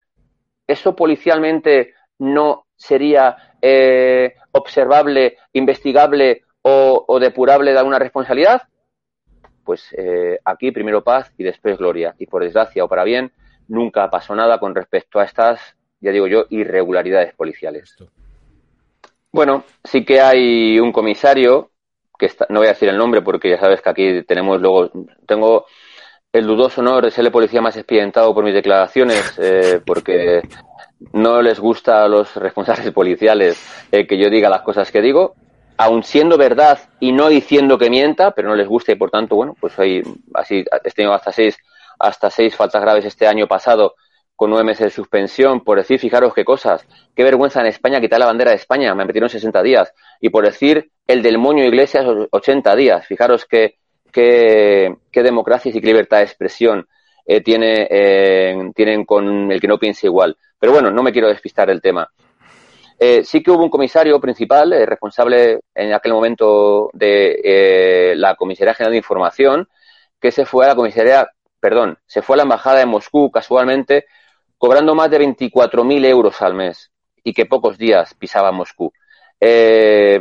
eso 0.68 0.96
policialmente 0.96 1.94
no 2.20 2.68
sería 2.76 3.36
eh, 3.62 4.36
observable, 4.52 5.38
investigable 5.54 6.44
o, 6.62 7.20
depurable 7.20 7.72
de 7.72 7.80
alguna 7.80 8.00
responsabilidad? 8.00 8.62
Pues 9.64 9.94
eh, 9.98 10.40
aquí 10.44 10.72
primero 10.72 11.04
paz 11.04 11.32
y 11.38 11.44
después 11.44 11.78
gloria. 11.78 12.16
Y 12.18 12.26
por 12.26 12.44
desgracia 12.44 12.84
o 12.84 12.88
para 12.88 13.04
bien, 13.04 13.32
nunca 13.68 14.10
pasó 14.10 14.36
nada 14.36 14.60
con 14.60 14.76
respecto 14.76 15.20
a 15.20 15.24
estas, 15.24 15.76
ya 16.00 16.12
digo 16.12 16.28
yo, 16.28 16.46
irregularidades 16.50 17.34
policiales. 17.34 17.96
Bueno, 19.32 19.64
sí 19.84 20.04
que 20.04 20.20
hay 20.20 20.80
un 20.80 20.92
comisario, 20.92 21.72
que 22.18 22.30
no 22.50 22.60
voy 22.60 22.68
a 22.68 22.74
decir 22.74 22.90
el 22.90 22.98
nombre 22.98 23.22
porque 23.22 23.50
ya 23.50 23.60
sabes 23.60 23.82
que 23.82 23.90
aquí 23.90 24.24
tenemos 24.24 24.62
luego, 24.62 24.92
tengo 25.26 25.66
el 26.34 26.46
dudoso 26.46 26.82
honor 26.82 27.06
de 27.06 27.12
ser 27.12 27.26
el 27.26 27.32
policía 27.32 27.62
más 27.62 27.76
expedientado 27.76 28.34
por 28.34 28.44
mis 28.44 28.54
declaraciones, 28.54 29.34
eh, 29.42 29.82
porque 29.86 30.42
no 31.14 31.42
les 31.42 31.60
gusta 31.60 32.04
a 32.04 32.08
los 32.08 32.36
responsables 32.36 32.92
policiales 32.92 33.88
eh, 33.92 34.06
que 34.06 34.18
yo 34.18 34.30
diga 34.30 34.50
las 34.50 34.62
cosas 34.62 34.92
que 34.92 35.02
digo. 35.02 35.36
Aun 35.82 36.04
siendo 36.04 36.38
verdad 36.38 36.78
y 37.00 37.12
no 37.12 37.28
diciendo 37.28 37.80
que 37.80 37.90
mienta, 37.90 38.32
pero 38.32 38.48
no 38.48 38.56
les 38.56 38.68
gusta 38.68 38.92
y 38.92 38.96
por 38.96 39.10
tanto, 39.10 39.36
bueno, 39.36 39.56
pues 39.60 39.80
hay 39.80 40.04
así 40.36 40.64
he 40.84 40.92
tenido 40.92 41.12
hasta 41.12 41.32
seis, 41.32 41.58
hasta 41.98 42.30
seis 42.30 42.56
faltas 42.56 42.84
graves 42.84 43.04
este 43.04 43.26
año 43.26 43.48
pasado 43.48 43.96
con 44.36 44.52
nueve 44.52 44.64
meses 44.64 44.86
de 44.86 44.90
suspensión 44.92 45.64
por 45.64 45.80
decir, 45.80 46.00
fijaros 46.00 46.36
qué 46.36 46.46
cosas, 46.46 46.86
qué 47.16 47.24
vergüenza 47.24 47.62
en 47.62 47.66
España 47.66 48.00
quitar 48.00 48.20
la 48.20 48.28
bandera 48.28 48.52
de 48.52 48.58
España, 48.58 48.94
me 48.94 49.06
metieron 49.06 49.28
60 49.28 49.64
días, 49.64 49.92
y 50.20 50.30
por 50.30 50.46
decir 50.46 50.92
el 51.08 51.24
del 51.24 51.40
moño 51.40 51.64
Iglesias 51.64 52.06
80 52.30 52.76
días, 52.76 53.08
fijaros 53.08 53.46
qué, 53.46 53.78
qué, 54.12 54.96
qué 55.12 55.24
democracia 55.24 55.72
y 55.74 55.82
qué 55.82 55.88
libertad 55.88 56.18
de 56.18 56.26
expresión 56.26 56.88
eh, 57.26 57.42
tiene, 57.42 57.88
eh, 57.90 58.72
tienen 58.76 59.04
con 59.04 59.52
el 59.52 59.60
que 59.60 59.68
no 59.68 59.80
piense 59.80 60.06
igual. 60.06 60.38
Pero 60.60 60.74
bueno, 60.74 60.92
no 60.92 61.02
me 61.02 61.12
quiero 61.12 61.28
despistar 61.28 61.68
del 61.68 61.82
tema. 61.82 62.08
Eh, 63.04 63.24
sí 63.24 63.42
que 63.42 63.50
hubo 63.50 63.64
un 63.64 63.72
comisario 63.72 64.22
principal, 64.22 64.70
responsable 64.86 65.62
en 65.74 65.92
aquel 65.92 66.14
momento 66.14 66.92
de 66.94 68.14
la 68.16 68.36
Comisaría 68.36 68.76
General 68.76 68.92
de 68.92 68.98
Información, 68.98 69.68
que 70.20 70.32
se 70.32 70.46
fue 70.46 70.66
a 70.66 70.68
la 70.68 70.76
comisaría, 70.76 71.28
perdón, 71.60 71.98
se 72.06 72.22
fue 72.22 72.36
a 72.36 72.38
la 72.38 72.44
embajada 72.44 72.78
de 72.78 72.86
Moscú 72.86 73.32
casualmente, 73.32 74.06
cobrando 74.60 74.94
más 74.94 75.10
de 75.10 75.20
24.000 75.20 76.06
euros 76.06 76.44
al 76.44 76.54
mes 76.54 76.92
y 77.24 77.34
que 77.34 77.48
pocos 77.48 77.80
días 77.80 78.14
pisaba 78.14 78.52
Moscú. 78.52 78.94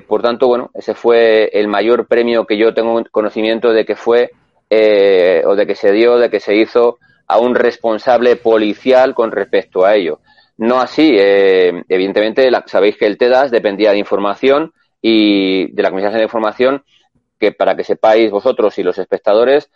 por 0.08 0.22
tanto, 0.22 0.49
bueno, 0.49 0.70
ese 0.72 0.94
fue 0.94 1.50
el 1.52 1.68
mayor 1.68 2.06
premio 2.08 2.46
que 2.46 2.56
yo 2.56 2.72
tengo 2.72 3.04
conocimiento 3.10 3.75
de 3.75 3.84
que 3.84 3.94
fue 3.94 4.30
eh, 4.70 5.42
o 5.44 5.54
de 5.54 5.66
que 5.66 5.75
se 5.75 5.92
dio, 5.92 6.16
de 6.16 6.30
que 6.30 6.40
se 6.40 6.54
hizo 6.54 6.99
a 7.26 7.38
un 7.38 7.56
responsable 7.56 8.37
policial 8.37 9.14
con 9.14 9.32
respecto 9.32 9.84
a 9.84 9.96
ello. 9.96 10.20
No 10.60 10.78
así, 10.78 11.16
eh, 11.18 11.84
evidentemente, 11.88 12.46
sabéis 12.66 12.98
que 12.98 13.06
el 13.06 13.16
TEDAS 13.16 13.50
dependía 13.50 13.92
de 13.92 13.98
información 13.98 14.74
y 15.00 15.72
de 15.72 15.82
la 15.82 15.88
Comisión 15.88 16.12
de 16.12 16.22
Información, 16.22 16.84
que 17.38 17.52
para 17.52 17.74
que 17.74 17.82
sepáis 17.82 18.30
vosotros 18.30 18.78
y 18.78 18.82
los 18.82 18.98
espectadores, 18.98 19.70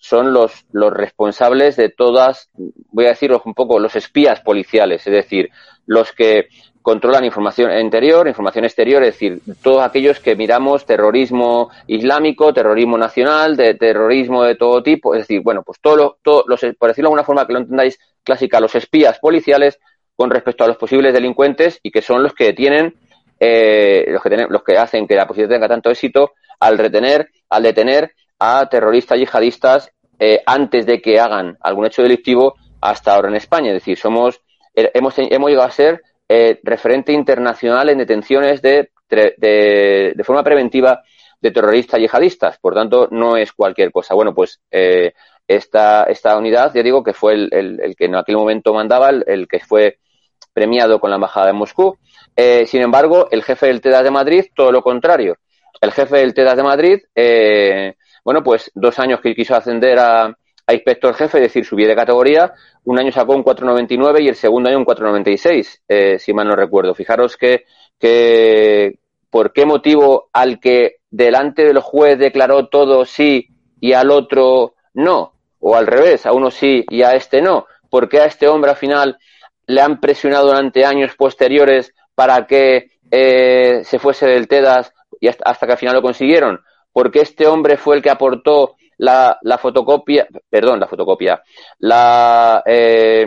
son 0.00 0.32
los, 0.32 0.66
los 0.70 0.92
responsables 0.92 1.74
de 1.74 1.88
todas, 1.88 2.48
voy 2.92 3.06
a 3.06 3.08
deciros 3.08 3.42
un 3.44 3.54
poco, 3.54 3.80
los 3.80 3.96
espías 3.96 4.40
policiales, 4.40 5.04
es 5.04 5.12
decir, 5.12 5.50
los 5.86 6.12
que 6.12 6.46
controlan 6.80 7.24
información 7.24 7.76
interior, 7.80 8.28
información 8.28 8.64
exterior, 8.64 9.02
es 9.02 9.14
decir, 9.14 9.40
todos 9.64 9.82
aquellos 9.82 10.20
que 10.20 10.36
miramos 10.36 10.86
terrorismo 10.86 11.70
islámico, 11.88 12.54
terrorismo 12.54 12.96
nacional, 12.96 13.56
de 13.56 13.74
terrorismo 13.74 14.44
de 14.44 14.54
todo 14.54 14.80
tipo, 14.80 15.12
es 15.16 15.22
decir, 15.22 15.42
bueno, 15.42 15.64
pues 15.64 15.80
todo, 15.80 16.18
todo 16.22 16.44
los, 16.46 16.60
por 16.78 16.88
decirlo 16.90 17.08
de 17.08 17.14
alguna 17.14 17.24
forma 17.24 17.48
que 17.48 17.52
lo 17.52 17.58
entendáis 17.58 17.98
clásica, 18.22 18.60
los 18.60 18.76
espías 18.76 19.18
policiales 19.18 19.80
con 20.20 20.28
respecto 20.28 20.64
a 20.64 20.66
los 20.66 20.76
posibles 20.76 21.14
delincuentes 21.14 21.80
y 21.82 21.90
que 21.90 22.02
son 22.02 22.22
los 22.22 22.34
que 22.34 22.52
tienen, 22.52 22.94
eh, 23.40 24.04
los, 24.08 24.22
que 24.22 24.46
los 24.50 24.62
que 24.62 24.76
hacen 24.76 25.06
que 25.06 25.14
la 25.14 25.26
policía 25.26 25.48
tenga 25.48 25.66
tanto 25.66 25.88
éxito 25.88 26.32
al 26.58 26.76
retener, 26.76 27.30
al 27.48 27.62
detener 27.62 28.12
a 28.38 28.68
terroristas 28.68 29.18
yihadistas 29.18 29.90
eh, 30.18 30.42
antes 30.44 30.84
de 30.84 31.00
que 31.00 31.18
hagan 31.18 31.56
algún 31.62 31.86
hecho 31.86 32.02
delictivo 32.02 32.56
hasta 32.82 33.14
ahora 33.14 33.30
en 33.30 33.36
España. 33.36 33.68
Es 33.68 33.76
decir, 33.76 33.96
somos, 33.96 34.42
eh, 34.74 34.90
hemos, 34.92 35.14
hemos 35.16 35.48
llegado 35.48 35.66
a 35.66 35.70
ser 35.70 36.02
eh, 36.28 36.60
referente 36.64 37.14
internacional 37.14 37.88
en 37.88 37.96
detenciones 37.96 38.60
de, 38.60 38.90
de, 39.08 40.12
de, 40.14 40.22
forma 40.24 40.44
preventiva 40.44 41.02
de 41.40 41.50
terroristas 41.50 41.98
yihadistas. 41.98 42.58
Por 42.58 42.74
tanto, 42.74 43.08
no 43.10 43.38
es 43.38 43.54
cualquier 43.54 43.90
cosa. 43.90 44.12
Bueno, 44.14 44.34
pues 44.34 44.60
eh, 44.70 45.14
esta, 45.50 46.04
esta 46.04 46.36
unidad, 46.38 46.72
ya 46.72 46.82
digo, 46.82 47.02
que 47.02 47.12
fue 47.12 47.34
el, 47.34 47.48
el, 47.52 47.96
que 47.96 48.04
en 48.04 48.14
aquel 48.14 48.36
momento 48.36 48.72
mandaba, 48.72 49.10
el, 49.10 49.48
que 49.48 49.58
fue 49.58 49.98
premiado 50.52 50.98
con 51.00 51.10
la 51.10 51.16
Embajada 51.16 51.46
de 51.46 51.52
Moscú. 51.52 51.96
Eh, 52.36 52.66
sin 52.66 52.82
embargo, 52.82 53.28
el 53.30 53.42
jefe 53.42 53.66
del 53.66 53.80
TEDAS 53.80 54.04
de 54.04 54.10
Madrid, 54.10 54.44
todo 54.54 54.72
lo 54.72 54.82
contrario. 54.82 55.36
El 55.80 55.92
jefe 55.92 56.18
del 56.18 56.34
TEDAS 56.34 56.56
de 56.56 56.62
Madrid, 56.62 56.98
eh, 57.14 57.94
bueno, 58.24 58.42
pues 58.42 58.70
dos 58.74 58.98
años 58.98 59.20
que 59.20 59.34
quiso 59.34 59.54
ascender 59.54 59.98
a, 59.98 60.36
a 60.70 60.74
inspector 60.74 61.14
jefe, 61.14 61.38
es 61.38 61.42
decir, 61.44 61.64
subí 61.64 61.84
de 61.84 61.96
categoría, 61.96 62.52
un 62.84 62.98
año 62.98 63.12
sacó 63.12 63.34
un 63.34 63.44
4,99 63.44 64.22
y 64.22 64.28
el 64.28 64.36
segundo 64.36 64.68
año 64.68 64.78
un 64.78 64.86
4,96, 64.86 65.80
eh, 65.88 66.18
si 66.18 66.32
mal 66.32 66.48
no 66.48 66.56
recuerdo. 66.56 66.94
Fijaros 66.94 67.36
que, 67.36 67.64
que, 67.98 68.98
por 69.30 69.52
qué 69.52 69.66
motivo 69.66 70.28
al 70.32 70.60
que 70.60 70.96
delante 71.10 71.64
del 71.64 71.80
juez 71.80 72.18
declaró 72.18 72.68
todo 72.68 73.04
sí 73.04 73.48
y 73.80 73.92
al 73.92 74.10
otro 74.10 74.74
no, 74.94 75.34
o 75.58 75.76
al 75.76 75.86
revés, 75.86 76.26
a 76.26 76.32
uno 76.32 76.50
sí 76.50 76.84
y 76.88 77.02
a 77.02 77.14
este 77.14 77.42
no. 77.42 77.66
¿Por 77.88 78.08
qué 78.08 78.20
a 78.20 78.26
este 78.26 78.46
hombre 78.46 78.70
al 78.70 78.76
final 78.76 79.18
le 79.70 79.80
han 79.80 80.00
presionado 80.00 80.48
durante 80.48 80.84
años 80.84 81.14
posteriores 81.16 81.94
para 82.14 82.46
que 82.46 82.90
eh, 83.10 83.82
se 83.84 83.98
fuese 84.00 84.26
del 84.26 84.48
TEDAS 84.48 84.92
y 85.20 85.28
hasta, 85.28 85.48
hasta 85.48 85.66
que 85.66 85.72
al 85.72 85.78
final 85.78 85.94
lo 85.94 86.02
consiguieron? 86.02 86.60
Porque 86.92 87.20
este 87.20 87.46
hombre 87.46 87.76
fue 87.76 87.96
el 87.96 88.02
que 88.02 88.10
aportó 88.10 88.74
la, 88.98 89.38
la 89.42 89.58
fotocopia, 89.58 90.26
perdón, 90.48 90.80
la 90.80 90.88
fotocopia, 90.88 91.40
la, 91.78 92.62
eh, 92.66 93.24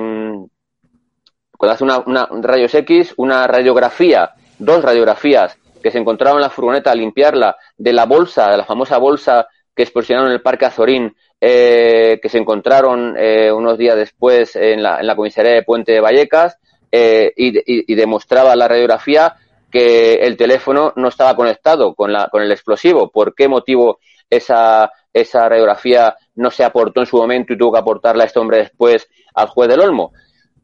cuando 1.58 1.74
hace 1.74 1.84
una, 1.86 2.00
una, 2.00 2.28
rayos 2.42 2.76
X, 2.76 3.14
una 3.16 3.48
radiografía, 3.48 4.32
dos 4.60 4.84
radiografías 4.84 5.58
que 5.82 5.92
se 5.92 5.98
encontraron 5.98 6.40
en 6.40 6.44
la 6.44 6.50
furgoneta 6.50 6.92
a 6.92 6.96
limpiarla 6.96 7.56
de 7.78 7.94
la 7.94 8.06
bolsa, 8.06 8.52
de 8.52 8.58
la 8.58 8.66
famosa 8.66 8.98
bolsa 8.98 9.48
que 9.74 9.84
explosionaron 9.84 10.30
en 10.30 10.36
el 10.36 10.42
Parque 10.42 10.66
Azorín, 10.66 11.16
eh, 11.46 12.22
que 12.22 12.30
se 12.30 12.38
encontraron 12.38 13.16
eh, 13.18 13.52
unos 13.52 13.78
días 13.78 13.98
después 13.98 14.56
en 14.56 14.82
la, 14.82 15.02
en 15.02 15.08
la 15.08 15.16
comisaría 15.18 15.52
de 15.52 15.64
Puente 15.64 15.92
de 15.92 16.00
Vallecas, 16.00 16.58
eh, 16.90 17.34
y, 17.36 17.94
demostraba 17.96 18.56
la 18.56 18.70
radiografía 18.70 19.36
que 19.70 20.14
el 20.14 20.38
teléfono 20.38 20.94
no 20.96 21.10
estaba 21.10 21.36
conectado 21.36 21.96
con, 21.96 22.14
la, 22.14 22.30
con 22.30 22.44
el 22.44 22.52
explosivo. 22.52 23.12
¿Por 23.12 23.36
qué 23.36 23.50
motivo 23.50 24.00
esa, 24.30 24.90
radiografía 25.14 26.16
no 26.36 26.50
se 26.50 26.64
aportó 26.64 27.02
en 27.02 27.08
su 27.08 27.18
momento 27.18 27.52
y 27.52 27.58
tuvo 27.58 27.74
que 27.74 27.80
aportarla 27.80 28.24
este 28.24 28.40
hombre 28.40 28.60
después 28.60 29.10
al 29.34 29.50
juez 29.50 29.68
del 29.68 29.82
Olmo. 29.82 30.14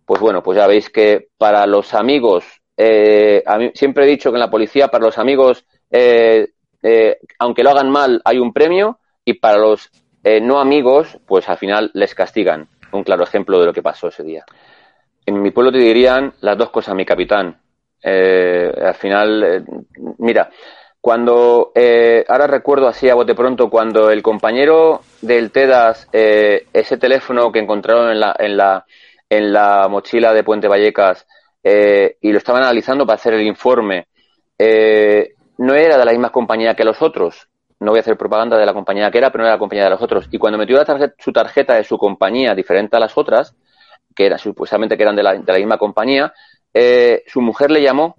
Pues 0.06 0.22
bueno, 0.22 0.42
pues 0.42 0.58
ya 0.58 0.66
veis 0.66 0.90
que 0.90 1.28
para 1.38 1.68
los 1.68 1.94
amigos, 1.94 2.46
eh, 2.78 3.44
a 3.46 3.60
siempre 3.74 4.06
he 4.06 4.10
dicho 4.10 4.32
que 4.32 4.38
en 4.38 4.42
la 4.42 4.50
policía, 4.50 4.88
para 4.88 5.08
los 5.08 5.18
amigos, 5.18 5.66
eh, 5.92 6.48
aunque 7.38 7.64
lo 7.64 7.72
hagan 7.72 7.90
mal, 7.90 8.22
hay 8.24 8.40
un 8.40 8.54
premio 8.54 9.00
y 9.26 9.34
para 9.34 9.58
los 9.58 9.92
eh, 10.24 10.42
no 10.42 10.60
amigos, 10.60 11.18
pues 11.26 11.48
al 11.50 11.58
final 11.58 11.92
les 11.94 12.14
castigan. 12.16 12.68
Un 12.92 13.04
claro 13.04 13.24
ejemplo 13.24 13.60
de 13.60 13.68
lo 13.68 13.74
que 13.74 13.84
pasó 13.84 14.08
ese 14.08 14.24
día. 14.24 14.44
En 15.26 15.42
mi 15.42 15.52
pueblo 15.52 15.72
te 15.72 15.78
dirían 15.78 16.34
las 16.42 16.58
dos 16.58 16.72
cosas, 16.72 16.96
mi 16.96 17.06
capitán. 17.06 17.56
Eh, 18.02 18.72
al 18.84 18.96
final, 18.96 19.44
eh, 19.44 19.64
mira, 20.18 20.50
cuando, 21.00 21.72
eh, 21.76 22.26
ahora 22.28 22.48
recuerdo 22.48 22.88
así 22.88 23.10
a 23.10 23.16
bote 23.16 23.36
pronto, 23.36 23.70
cuando 23.70 24.10
el 24.10 24.22
compañero 24.22 25.02
del 25.22 25.52
TEDAS, 25.52 26.08
ese 26.12 26.98
teléfono 26.98 27.52
que 27.52 27.60
encontraron 27.60 28.12
en 28.12 28.20
la, 28.20 28.36
en 28.40 28.58
la, 28.58 28.86
en 29.30 29.54
la 29.54 29.88
mochila 29.88 30.34
de 30.34 30.44
Puente 30.44 30.68
Vallecas, 30.68 31.28
y 31.64 32.32
lo 32.32 32.38
estaban 32.38 32.64
analizando 32.64 33.06
para 33.06 33.16
hacer 33.16 33.34
el 33.34 33.46
informe, 33.46 34.08
no 34.58 35.74
era 35.76 35.98
de 35.98 36.06
la 36.06 36.12
misma 36.12 36.32
compañía 36.32 36.76
que 36.76 36.84
los 36.84 37.02
otros. 37.02 37.48
No 37.80 37.92
voy 37.92 38.00
a 38.00 38.02
hacer 38.02 38.18
propaganda 38.18 38.58
de 38.58 38.66
la 38.66 38.74
compañía 38.74 39.10
que 39.10 39.18
era, 39.18 39.32
pero 39.32 39.44
no 39.44 39.48
era 39.48 39.56
la 39.56 39.60
compañía 39.60 39.86
de 39.86 39.92
los 39.92 40.02
otros. 40.02 40.28
Y 40.32 40.38
cuando 40.38 40.58
metió 40.58 40.78
la 40.78 40.86
tarjeta, 40.86 41.16
su 41.18 41.32
tarjeta 41.32 41.76
de 41.76 41.84
su 41.84 41.98
compañía, 41.98 42.54
diferente 42.54 42.98
a 42.98 43.00
las 43.00 43.18
otras, 43.18 43.56
que 44.16 44.26
era, 44.26 44.38
supuestamente 44.38 44.98
que 44.98 45.04
eran 45.04 45.16
de 45.16 45.24
la, 45.24 45.34
de 45.34 45.52
la 45.52 45.58
misma 45.60 45.78
compañía, 45.78 46.34
eh, 46.74 47.24
su 47.28 47.42
mujer 47.42 47.72
le 47.72 47.82
llamó 47.82 48.18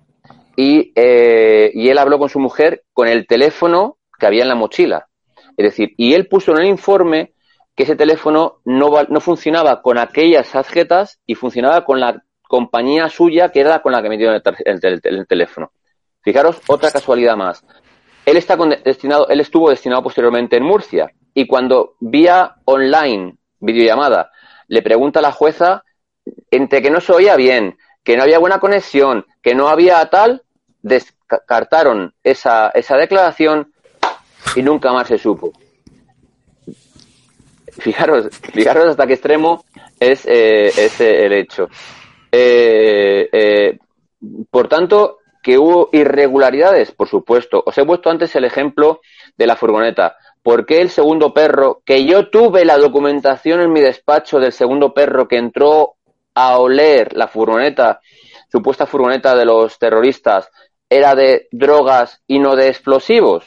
y, 0.57 0.93
eh, 0.95 1.71
y 1.75 1.89
él 1.89 1.99
habló 1.99 2.19
con 2.19 2.29
su 2.29 2.41
mujer 2.41 2.85
con 2.93 3.07
el 3.09 3.27
teléfono 3.27 3.99
que 4.19 4.27
había 4.27 4.43
en 4.43 4.49
la 4.49 4.55
mochila. 4.55 5.09
Es 5.57 5.65
decir, 5.65 5.93
y 5.97 6.15
él 6.15 6.27
puso 6.27 6.53
en 6.53 6.59
el 6.63 6.67
informe 6.67 7.35
que 7.77 7.83
ese 7.83 7.97
teléfono 7.97 8.61
no, 8.65 8.91
no 9.09 9.21
funcionaba 9.21 9.83
con 9.83 9.99
aquellas 9.99 10.51
tarjetas 10.51 11.21
y 11.27 11.35
funcionaba 11.35 11.85
con 11.85 12.01
la 12.01 12.23
compañía 12.43 13.09
suya 13.09 13.51
que 13.51 13.61
era 13.61 13.81
con 13.81 13.93
la 13.93 14.03
que 14.03 14.09
metió 14.09 14.33
el, 14.33 14.43
el, 14.65 14.81
el, 14.83 15.01
el 15.03 15.27
teléfono. 15.27 15.73
Fijaros, 16.23 16.61
otra 16.67 16.91
casualidad 16.91 17.37
más. 17.37 17.65
Él, 18.31 18.37
está 18.37 18.57
destinado, 18.57 19.29
él 19.29 19.41
estuvo 19.41 19.71
destinado 19.71 20.03
posteriormente 20.03 20.57
en 20.57 20.63
Murcia 20.63 21.11
y 21.35 21.47
cuando 21.47 21.97
vía 21.99 22.57
online, 22.65 23.37
videollamada, 23.59 24.31
le 24.69 24.83
pregunta 24.83 25.19
a 25.19 25.23
la 25.23 25.33
jueza 25.33 25.85
entre 26.51 26.81
que 26.81 26.91
no 26.91 27.01
se 27.01 27.13
oía 27.13 27.35
bien, 27.35 27.77
que 28.05 28.17
no 28.17 28.23
había 28.23 28.39
buena 28.39 28.61
conexión, 28.61 29.27
que 29.43 29.55
no 29.55 29.69
había 29.69 30.05
tal, 30.11 30.43
descartaron 30.81 32.15
esa, 32.23 32.69
esa 32.71 32.97
declaración 32.97 33.73
y 34.55 34.63
nunca 34.63 34.93
más 34.93 35.09
se 35.09 35.19
supo. 35.19 35.53
Fijaros, 37.79 38.29
fijaros 38.53 38.87
hasta 38.87 39.07
qué 39.07 39.15
extremo 39.15 39.65
es, 39.99 40.25
eh, 40.27 40.71
el 41.01 41.33
hecho. 41.33 41.69
Eh, 42.31 43.29
eh, 43.33 43.79
por 44.51 44.69
tanto, 44.69 45.20
que 45.43 45.59
hubo 45.59 45.89
irregularidades, 45.93 46.93
por 46.93 47.09
supuesto. 47.09 47.63
Os 47.65 47.77
he 47.79 47.85
puesto 47.85 48.11
antes 48.11 48.35
el 48.37 48.45
ejemplo 48.45 49.01
de 49.37 49.47
la 49.47 49.57
furgoneta. 49.57 50.17
¿Por 50.43 50.67
qué 50.67 50.81
el 50.81 50.91
segundo 50.91 51.35
perro, 51.35 51.83
que 51.85 52.05
yo 52.05 52.31
tuve 52.31 52.65
la 52.65 52.79
documentación 52.79 53.61
en 53.61 53.73
mi 53.73 53.81
despacho 53.81 54.39
del 54.39 54.53
segundo 54.53 54.95
perro 54.95 55.29
que 55.29 55.37
entró 55.37 55.97
a 56.35 56.59
oler 56.59 57.15
la 57.15 57.29
furgoneta, 57.29 58.01
supuesta 58.51 58.87
furgoneta 58.87 59.35
de 59.35 59.45
los 59.45 59.79
terroristas, 59.79 60.49
era 60.89 61.15
de 61.15 61.49
drogas 61.53 62.23
y 62.27 62.39
no 62.39 62.57
de 62.57 62.69
explosivos? 62.69 63.45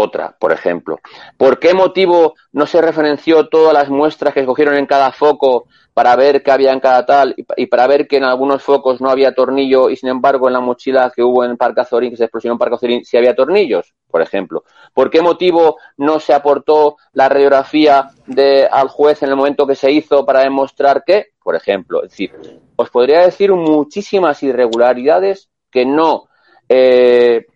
Otra, 0.00 0.36
por 0.38 0.52
ejemplo. 0.52 1.00
¿Por 1.36 1.58
qué 1.58 1.74
motivo 1.74 2.34
no 2.52 2.66
se 2.66 2.80
referenció 2.80 3.48
todas 3.48 3.74
las 3.74 3.90
muestras 3.90 4.32
que 4.32 4.40
escogieron 4.40 4.76
en 4.76 4.86
cada 4.86 5.10
foco 5.10 5.66
para 5.92 6.14
ver 6.14 6.44
qué 6.44 6.52
había 6.52 6.72
en 6.72 6.78
cada 6.78 7.04
tal 7.04 7.34
y 7.36 7.66
para 7.66 7.88
ver 7.88 8.06
que 8.06 8.18
en 8.18 8.22
algunos 8.22 8.62
focos 8.62 9.00
no 9.00 9.10
había 9.10 9.34
tornillo 9.34 9.90
y 9.90 9.96
sin 9.96 10.10
embargo 10.10 10.46
en 10.46 10.52
la 10.52 10.60
mochila 10.60 11.10
que 11.12 11.24
hubo 11.24 11.44
en 11.44 11.56
Parque 11.56 11.80
Azorín, 11.80 12.10
que 12.10 12.16
se 12.16 12.22
explosión 12.22 12.52
en 12.52 12.58
Parque 12.58 12.76
Azorín, 12.76 13.04
sí 13.04 13.16
había 13.16 13.34
tornillos, 13.34 13.92
por 14.08 14.22
ejemplo. 14.22 14.62
¿Por 14.94 15.10
qué 15.10 15.20
motivo 15.20 15.78
no 15.96 16.20
se 16.20 16.32
aportó 16.32 16.96
la 17.14 17.28
radiografía 17.28 18.08
de, 18.24 18.68
al 18.70 18.86
juez 18.86 19.20
en 19.24 19.30
el 19.30 19.36
momento 19.36 19.66
que 19.66 19.74
se 19.74 19.90
hizo 19.90 20.24
para 20.24 20.42
demostrar 20.42 21.02
que, 21.04 21.30
por 21.42 21.56
ejemplo, 21.56 22.04
es 22.04 22.10
decir, 22.10 22.30
os 22.76 22.88
podría 22.88 23.22
decir 23.22 23.52
muchísimas 23.52 24.44
irregularidades 24.44 25.50
que 25.72 25.84
no 25.84 26.28
eh, 26.68 27.46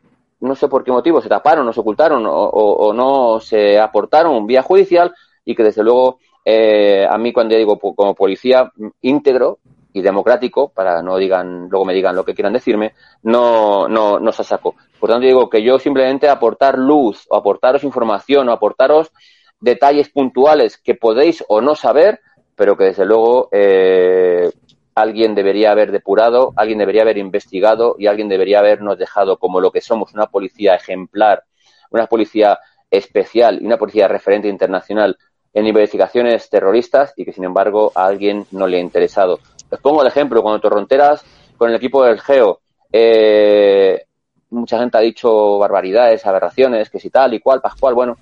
no 0.43 0.55
sé 0.57 0.69
por 0.69 0.85
qué 0.85 0.91
motivo 0.91 1.21
se 1.21 1.29
taparon, 1.29 1.65
no 1.65 1.73
se 1.73 1.81
ocultaron 1.81 2.25
o, 2.27 2.93
no 2.93 3.41
se 3.41 3.79
aportaron 3.79 4.47
vía 4.47 4.63
judicial 4.63 5.15
y 5.45 5.55
que 5.55 5.63
desde 5.63 5.83
luego 5.83 6.19
eh, 6.45 7.07
a 7.09 7.17
mí 7.17 7.33
cuando 7.33 7.57
digo 7.57 7.79
como 7.79 8.15
policía 8.15 8.71
íntegro 9.01 9.59
y 9.93 10.03
democrático, 10.03 10.71
para 10.71 11.03
no 11.03 11.17
digan, 11.17 11.69
luego 11.69 11.85
me 11.85 11.95
digan 11.95 12.17
lo 12.17 12.25
que 12.25 12.35
quieran 12.35 12.55
decirme, 12.55 12.95
no, 13.23 13.89
no, 13.89 14.19
no 14.19 14.33
se 14.33 14.43
sacó. 14.43 14.75
Por 14.99 15.11
tanto 15.11 15.27
digo 15.27 15.49
que 15.49 15.63
yo 15.63 15.79
simplemente 15.79 16.29
aportar 16.29 16.79
luz 16.79 17.27
o 17.29 17.37
aportaros 17.37 17.85
información 17.85 18.49
o 18.49 18.53
aportaros 18.53 19.13
detalles 19.61 20.09
puntuales 20.09 20.79
que 20.79 20.95
podéis 20.95 21.45
o 21.49 21.61
no 21.61 21.77
saber, 21.77 22.21
pero 22.57 22.77
que 22.77 22.85
desde 22.85 23.05
luego 23.05 23.49
eh, 23.53 24.51
alguien 24.95 25.35
debería 25.35 25.71
haber 25.71 25.91
depurado, 25.93 26.53
alguien 26.57 26.79
debería 26.79 27.03
haber 27.03 27.19
investigado 27.19 27.97
y 27.99 28.07
alguien 28.07 28.29
debería 28.29 28.59
habernos 28.59 28.99
dejado 28.99 29.39
como 29.39 29.61
lo 29.61 29.71
que 29.71 29.81
somos, 29.81 30.13
una 30.15 30.27
policía 30.27 30.75
ejemplar, 30.75 31.45
una 31.91 32.07
policía 32.07 32.59
especial 32.91 33.61
y 33.63 33.67
una 33.67 33.79
policía 33.79 34.09
referente 34.09 34.49
internacional 34.49 35.17
en 35.55 35.67
investigaciones 35.67 36.49
terroristas 36.49 37.13
y 37.17 37.25
que 37.25 37.33
sin 37.33 37.45
embargo 37.45 37.93
a 37.95 38.07
alguien 38.07 38.47
no 38.53 38.67
le 38.67 38.79
ha 38.79 38.81
interesado. 38.81 39.39
Os 39.71 39.81
pongo 39.81 40.03
el 40.03 40.09
ejemplo, 40.09 40.43
cuando 40.43 40.61
Torronteras 40.61 41.25
con 41.57 41.71
el 41.71 41.77
equipo 41.77 42.05
del 42.05 42.21
GEO, 42.21 42.61
eh, 42.93 44.05
mucha 44.51 44.79
gente 44.79 44.99
ha 44.99 45.01
dicho 45.01 45.59
barbaridades, 45.59 46.27
aberraciones, 46.27 46.91
que 46.91 47.01
si 47.01 47.11
tal 47.11 47.35
y 47.35 47.41
cual, 47.41 47.61
Pascual, 47.61 47.95
bueno, 47.95 48.17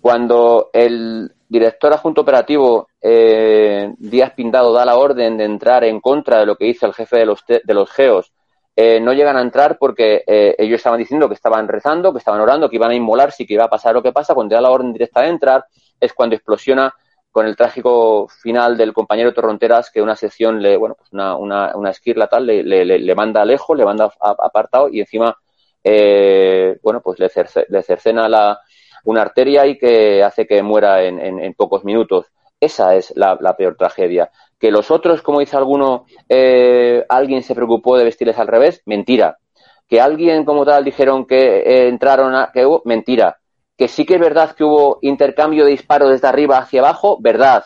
cuando 0.00 0.70
el 0.72 1.32
director 1.54 1.92
adjunto 1.92 2.22
operativo 2.22 2.88
eh, 3.00 3.92
Díaz 3.96 4.32
Pindado 4.34 4.72
da 4.72 4.84
la 4.84 4.96
orden 4.96 5.36
de 5.36 5.44
entrar 5.44 5.84
en 5.84 6.00
contra 6.00 6.40
de 6.40 6.46
lo 6.46 6.56
que 6.56 6.66
hizo 6.66 6.86
el 6.86 6.94
jefe 6.94 7.18
de 7.18 7.26
los, 7.26 7.44
de 7.46 7.74
los 7.74 7.90
geos, 7.90 8.32
eh, 8.76 8.98
no 8.98 9.12
llegan 9.12 9.36
a 9.36 9.40
entrar 9.40 9.78
porque 9.78 10.24
eh, 10.26 10.56
ellos 10.58 10.78
estaban 10.78 10.98
diciendo 10.98 11.28
que 11.28 11.34
estaban 11.34 11.68
rezando, 11.68 12.12
que 12.12 12.18
estaban 12.18 12.40
orando, 12.40 12.68
que 12.68 12.76
iban 12.76 12.90
a 12.90 12.94
inmolarse 12.96 13.44
y 13.44 13.46
que 13.46 13.54
iba 13.54 13.64
a 13.64 13.70
pasar 13.70 13.94
lo 13.94 14.02
que 14.02 14.12
pasa. 14.12 14.34
Cuando 14.34 14.56
da 14.56 14.60
la 14.60 14.70
orden 14.70 14.92
directa 14.92 15.22
de 15.22 15.28
entrar 15.28 15.64
es 16.00 16.12
cuando 16.12 16.34
explosiona 16.34 16.92
con 17.30 17.46
el 17.46 17.56
trágico 17.56 18.28
final 18.28 18.76
del 18.76 18.92
compañero 18.92 19.32
Torronteras 19.32 19.90
que 19.90 20.02
una 20.02 20.16
sección, 20.16 20.60
le, 20.60 20.76
bueno, 20.76 20.96
pues 20.96 21.12
una, 21.12 21.36
una, 21.36 21.76
una 21.76 21.90
esquirla 21.90 22.26
tal, 22.26 22.46
le, 22.46 22.62
le, 22.64 22.84
le, 22.84 23.14
manda 23.14 23.44
lejos, 23.44 23.76
le 23.76 23.84
manda 23.84 24.12
apartado 24.20 24.88
y 24.88 25.00
encima, 25.00 25.36
eh, 25.82 26.78
bueno, 26.82 27.00
pues 27.00 27.18
le, 27.18 27.30
le 27.68 27.82
cercena 27.82 28.28
la, 28.28 28.60
una 29.04 29.22
arteria 29.22 29.66
y 29.66 29.78
que 29.78 30.22
hace 30.22 30.46
que 30.46 30.62
muera 30.62 31.02
en, 31.02 31.20
en, 31.20 31.54
pocos 31.54 31.84
minutos. 31.84 32.26
Esa 32.60 32.94
es 32.94 33.12
la, 33.16 33.36
peor 33.56 33.76
tragedia. 33.76 34.30
Que 34.58 34.70
los 34.70 34.90
otros, 34.90 35.22
como 35.22 35.40
dice 35.40 35.56
alguno, 35.56 36.06
eh, 36.28 37.04
alguien 37.08 37.42
se 37.42 37.54
preocupó 37.54 37.96
de 37.98 38.04
vestirles 38.04 38.38
al 38.38 38.48
revés, 38.48 38.82
mentira. 38.86 39.38
Que 39.86 40.00
alguien 40.00 40.44
como 40.44 40.64
tal 40.64 40.84
dijeron 40.84 41.26
que 41.26 41.58
eh, 41.58 41.88
entraron 41.88 42.34
a, 42.34 42.50
que 42.52 42.64
hubo, 42.64 42.82
mentira. 42.86 43.38
Que 43.76 43.88
sí 43.88 44.06
que 44.06 44.14
es 44.14 44.20
verdad 44.20 44.52
que 44.52 44.64
hubo 44.64 44.98
intercambio 45.02 45.64
de 45.64 45.72
disparos 45.72 46.10
desde 46.10 46.28
arriba 46.28 46.58
hacia 46.58 46.80
abajo, 46.80 47.18
verdad. 47.20 47.64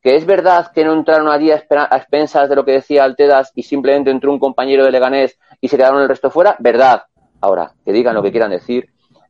Que 0.00 0.14
es 0.14 0.24
verdad 0.24 0.70
que 0.72 0.84
no 0.84 0.94
entraron 0.94 1.28
allí 1.28 1.50
a, 1.50 1.56
expensas 1.56 2.48
de 2.48 2.56
lo 2.56 2.64
que 2.64 2.72
decía 2.72 3.04
Altedas 3.04 3.52
y 3.54 3.64
simplemente 3.64 4.10
entró 4.10 4.32
un 4.32 4.38
compañero 4.38 4.84
de 4.84 4.92
Leganés 4.92 5.38
y 5.60 5.68
se 5.68 5.76
quedaron 5.76 6.00
el 6.00 6.08
resto 6.08 6.30
fuera, 6.30 6.56
verdad. 6.60 7.02
Ahora, 7.40 7.72
que 7.84 7.92
digan 7.92 8.14
lo 8.14 8.22
que 8.22 8.30
quieran 8.30 8.50
decir, 8.50 8.88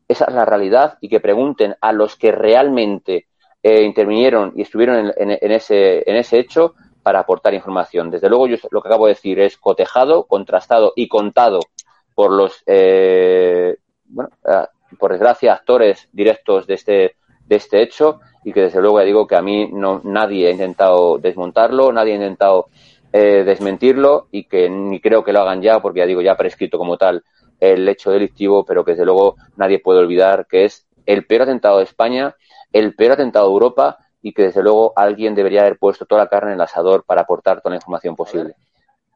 esa 0.09 0.25
es 0.25 0.35
la 0.35 0.47
realidad 0.47 0.99
y 1.01 1.09
que 1.09 1.21
pregunten 1.21 1.77
a 1.81 1.93
los 1.93 2.17
que 2.17 2.33
realmente 2.33 3.27
eh, 3.63 3.83
intervinieron 3.83 4.53
y 4.57 4.63
estuvieron 4.63 5.13
en, 5.17 5.53
ese, 5.53 6.09
en 6.11 6.17
ese 6.17 6.39
hecho 6.39 6.75
para 7.03 7.21
aportar 7.21 7.55
información. 7.55 8.11
Desde 8.11 8.29
luego, 8.29 8.47
yo 8.47 8.57
lo 8.71 8.81
que 8.81 8.89
acabo 8.89 9.07
de 9.07 9.15
decir 9.15 9.39
es 9.41 9.59
cotejado, 9.59 10.25
contrastado 10.25 10.93
y 10.97 11.09
contado 11.09 11.61
por 12.15 12.33
los, 12.33 12.63
eh, 12.67 13.77
bueno, 14.07 14.31
por 14.99 15.13
desgracia, 15.13 15.53
actores 15.53 16.09
directos 16.13 16.67
de 16.67 16.75
este, 16.75 17.17
de 17.47 17.57
este 17.57 17.83
hecho 17.83 18.21
y 18.45 18.53
que 18.53 18.63
desde 18.63 18.81
luego 18.81 19.01
ya 19.01 19.05
digo 19.05 19.27
que 19.27 19.37
a 19.37 19.43
mí 19.43 19.69
no, 19.73 20.01
nadie 20.05 20.49
ha 20.49 20.51
intentado 20.51 21.19
desmontarlo, 21.19 21.93
nadie 21.93 22.13
ha 22.13 22.17
intentado 22.17 22.69
eh, 23.13 23.45
desmentirlo 23.45 24.29
y 24.31 24.45
que 24.45 24.69
ni 24.69 25.01
creo 25.01 25.25
que 25.25 25.33
lo 25.33 25.41
hagan 25.41 25.63
ya 25.63 25.81
porque 25.81 26.01
ya 26.01 26.07
digo, 26.07 26.21
ya 26.21 26.37
prescrito 26.37 26.79
como 26.79 26.97
tal 26.97 27.25
el 27.61 27.89
hecho 27.89 28.11
delictivo, 28.11 28.65
pero 28.65 28.85
que 28.85 28.93
desde 28.93 29.05
luego 29.05 29.37
nadie 29.57 29.79
puede 29.79 30.01
olvidar 30.01 30.47
que 30.47 30.65
es 30.65 30.87
el 31.07 31.27
peor 31.27 31.43
atentado 31.43 31.79
de 31.79 31.85
España, 31.85 32.35
el 32.73 32.95
peor 32.95 33.13
atentado 33.13 33.47
de 33.47 33.53
Europa 33.53 33.99
y 34.21 34.33
que 34.33 34.43
desde 34.45 34.63
luego 34.63 34.93
alguien 34.97 35.35
debería 35.35 35.63
haber 35.63 35.79
puesto 35.79 36.05
toda 36.05 36.23
la 36.23 36.29
carne 36.29 36.51
en 36.51 36.57
el 36.57 36.61
asador 36.61 37.05
para 37.05 37.23
aportar 37.23 37.61
toda 37.61 37.71
la 37.71 37.77
información 37.77 38.15
posible. 38.15 38.55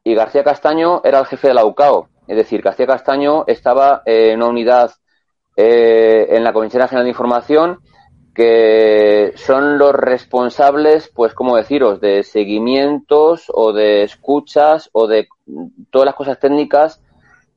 Y 0.03 0.15
García 0.15 0.43
Castaño 0.43 1.01
era 1.03 1.19
el 1.19 1.25
jefe 1.25 1.49
de 1.49 1.53
la 1.53 1.65
UCAO, 1.65 2.09
es 2.27 2.37
decir, 2.37 2.61
García 2.61 2.87
Castaño 2.87 3.43
estaba 3.47 4.01
en 4.05 4.37
una 4.37 4.47
unidad 4.47 4.91
eh, 5.55 6.27
en 6.29 6.43
la 6.43 6.53
Comisión 6.53 6.81
Nacional 6.81 7.05
de 7.05 7.11
Información 7.11 7.79
que 8.33 9.33
son 9.35 9.77
los 9.77 9.93
responsables, 9.93 11.11
pues, 11.13 11.35
¿cómo 11.35 11.55
deciros?, 11.55 12.01
de 12.01 12.23
seguimientos 12.23 13.45
o 13.53 13.73
de 13.73 14.01
escuchas 14.03 14.89
o 14.91 15.07
de 15.07 15.27
todas 15.91 16.07
las 16.07 16.15
cosas 16.15 16.39
técnicas 16.39 17.02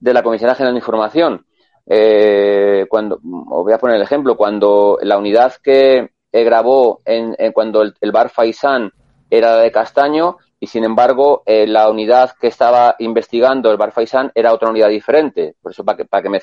de 0.01 0.15
la 0.15 0.23
Comisión 0.23 0.55
General 0.55 0.75
de 0.75 0.79
Información. 0.79 1.47
Eh, 1.89 2.87
cuando, 2.89 3.17
os 3.17 3.65
voy 3.65 3.73
a 3.73 3.79
poner 3.79 3.97
el 3.97 4.03
ejemplo, 4.03 4.37
cuando 4.37 4.99
la 5.03 5.19
unidad 5.19 5.55
que 5.63 6.11
grabó 6.33 7.01
en, 7.05 7.35
cuando 7.53 7.83
el, 7.83 8.13
bar 8.13 8.29
Faisán 8.29 8.93
era 9.31 9.57
de 9.57 9.73
Castaño 9.73 10.37
y 10.61 10.67
sin 10.67 10.85
embargo 10.85 11.43
eh, 11.47 11.67
la 11.67 11.89
unidad 11.89 12.33
que 12.39 12.49
estaba 12.49 12.95
investigando 12.99 13.71
el 13.71 13.77
bar 13.77 13.93
Faisán 13.93 14.33
era 14.35 14.53
otra 14.53 14.71
unidad 14.71 14.89
diferente. 14.89 15.55
Por 15.63 15.73
eso 15.73 15.85
para 15.85 15.99
que, 15.99 16.05
para 16.05 16.23
que 16.23 16.29
me, 16.29 16.41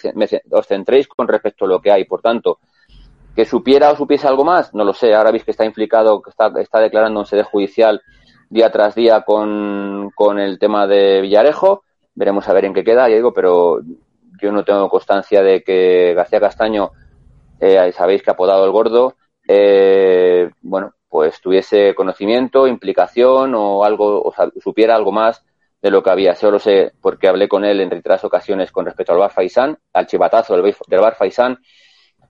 os 0.51 0.67
centréis 0.67 1.07
con 1.07 1.27
respecto 1.27 1.65
a 1.65 1.67
lo 1.67 1.81
que 1.81 1.91
hay. 1.91 2.05
Por 2.05 2.21
tanto, 2.21 2.59
que 3.35 3.45
supiera 3.45 3.91
o 3.91 3.95
supiese 3.95 4.27
algo 4.27 4.43
más, 4.43 4.73
no 4.73 4.83
lo 4.83 4.93
sé. 4.93 5.13
Ahora 5.13 5.31
veis 5.31 5.43
que 5.43 5.51
está 5.51 5.65
implicado, 5.65 6.21
que 6.21 6.29
está, 6.29 6.51
está 6.59 6.79
declarando 6.79 7.19
en 7.19 7.25
sede 7.25 7.43
judicial 7.43 8.01
día 8.49 8.71
tras 8.71 8.93
día 8.95 9.21
con, 9.21 10.11
con 10.15 10.39
el 10.39 10.59
tema 10.59 10.85
de 10.85 11.21
Villarejo 11.21 11.83
veremos 12.15 12.47
a 12.47 12.53
ver 12.53 12.65
en 12.65 12.73
qué 12.73 12.83
queda, 12.83 13.09
ya 13.09 13.15
digo, 13.15 13.33
pero 13.33 13.81
yo 14.41 14.51
no 14.51 14.63
tengo 14.63 14.89
constancia 14.89 15.41
de 15.41 15.63
que 15.63 16.13
García 16.15 16.39
Castaño, 16.39 16.91
eh, 17.59 17.91
sabéis 17.93 18.21
que 18.21 18.29
ha 18.29 18.33
apodado 18.33 18.65
el 18.65 18.71
gordo, 18.71 19.15
eh, 19.47 20.49
bueno, 20.61 20.93
pues 21.07 21.39
tuviese 21.41 21.93
conocimiento, 21.95 22.67
implicación 22.67 23.53
o 23.55 23.83
algo, 23.83 24.21
o 24.23 24.33
supiera 24.61 24.95
algo 24.95 25.11
más 25.11 25.43
de 25.81 25.91
lo 25.91 26.01
que 26.01 26.09
había. 26.09 26.35
Solo 26.35 26.59
sé 26.59 26.93
porque 27.01 27.27
hablé 27.27 27.47
con 27.47 27.63
él 27.65 27.81
en 27.81 27.91
reiteradas 27.91 28.23
ocasiones 28.23 28.71
con 28.71 28.85
respecto 28.85 29.13
al 29.13 29.19
Bar 29.19 29.31
Faisán, 29.31 29.77
al 29.93 30.07
chivatazo 30.07 30.55
del, 30.55 30.75
Bar 31.01 31.15
Faisán, 31.15 31.59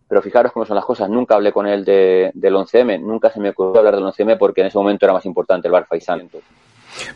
pero 0.08 0.22
fijaros 0.22 0.52
cómo 0.52 0.65
son 0.65 0.76
las 0.76 0.86
cosas. 0.86 1.10
Nunca 1.10 1.36
hablé 1.36 1.54
con 1.54 1.67
él 1.67 1.86
de, 1.86 2.32
del 2.34 2.56
11M, 2.56 3.00
nunca 3.00 3.30
se 3.30 3.39
me 3.39 3.50
ocurrió 3.50 3.80
hablar 3.80 3.96
del 3.96 4.06
11M 4.06 4.38
porque 4.38 4.62
en 4.62 4.67
ese 4.67 4.78
momento 4.78 5.06
era 5.06 5.13
más 5.13 5.26
importante 5.26 5.67
el 5.67 5.72
Bar 5.72 5.86
Faisán. 5.86 6.22
Entonces. 6.22 6.62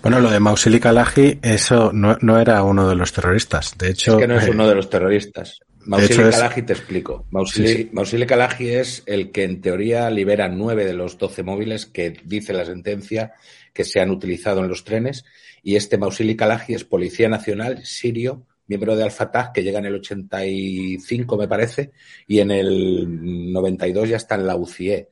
Bueno, 0.02 0.20
lo 0.20 0.30
de 0.30 0.40
Mausili 0.40 0.80
Kalaji, 0.80 1.40
eso 1.42 1.92
no, 1.94 2.18
no, 2.22 2.40
era 2.40 2.64
uno 2.64 2.88
de 2.88 2.96
los 2.96 3.12
terroristas. 3.14 3.78
De 3.78 3.90
hecho, 3.92 4.14
es 4.14 4.22
que 4.22 4.28
no 4.28 4.38
es 4.38 4.48
uno 4.48 4.68
de 4.68 4.76
los 4.76 4.90
terroristas. 4.90 5.60
Mausili 5.86 6.30
Kalaji, 6.30 6.62
te 6.64 6.74
explico. 6.74 7.26
Mausili, 7.32 7.90
sí, 8.06 8.26
Kalaji 8.26 8.70
es 8.70 9.04
el 9.06 9.32
que 9.32 9.44
en 9.44 9.62
teoría 9.62 10.10
libera 10.10 10.50
nueve 10.50 10.86
de 10.86 10.94
los 10.94 11.18
doce 11.18 11.44
móviles 11.44 11.86
que 11.86 12.14
dice 12.26 12.52
la 12.54 12.66
sentencia 12.66 13.34
que 13.74 13.86
se 13.86 14.02
han 14.02 14.12
utilizado 14.12 14.62
en 14.62 14.68
los 14.68 14.84
trenes. 14.84 15.24
Y 15.64 15.76
este 15.76 15.98
Mausili 15.98 16.36
Kalaji 16.36 16.74
es 16.74 16.84
policía 16.84 17.30
nacional 17.30 17.86
sirio, 17.86 18.46
miembro 18.68 18.96
de 18.96 19.04
Al-Fatah, 19.04 19.52
que 19.54 19.64
llega 19.64 19.80
en 19.80 19.86
el 19.86 19.96
85, 19.96 21.38
me 21.38 21.48
parece, 21.48 21.92
y 22.28 22.40
en 22.40 22.52
el 22.52 23.52
92 23.54 24.10
ya 24.10 24.18
está 24.18 24.36
en 24.36 24.48
la 24.48 24.56
UCIE. 24.56 25.10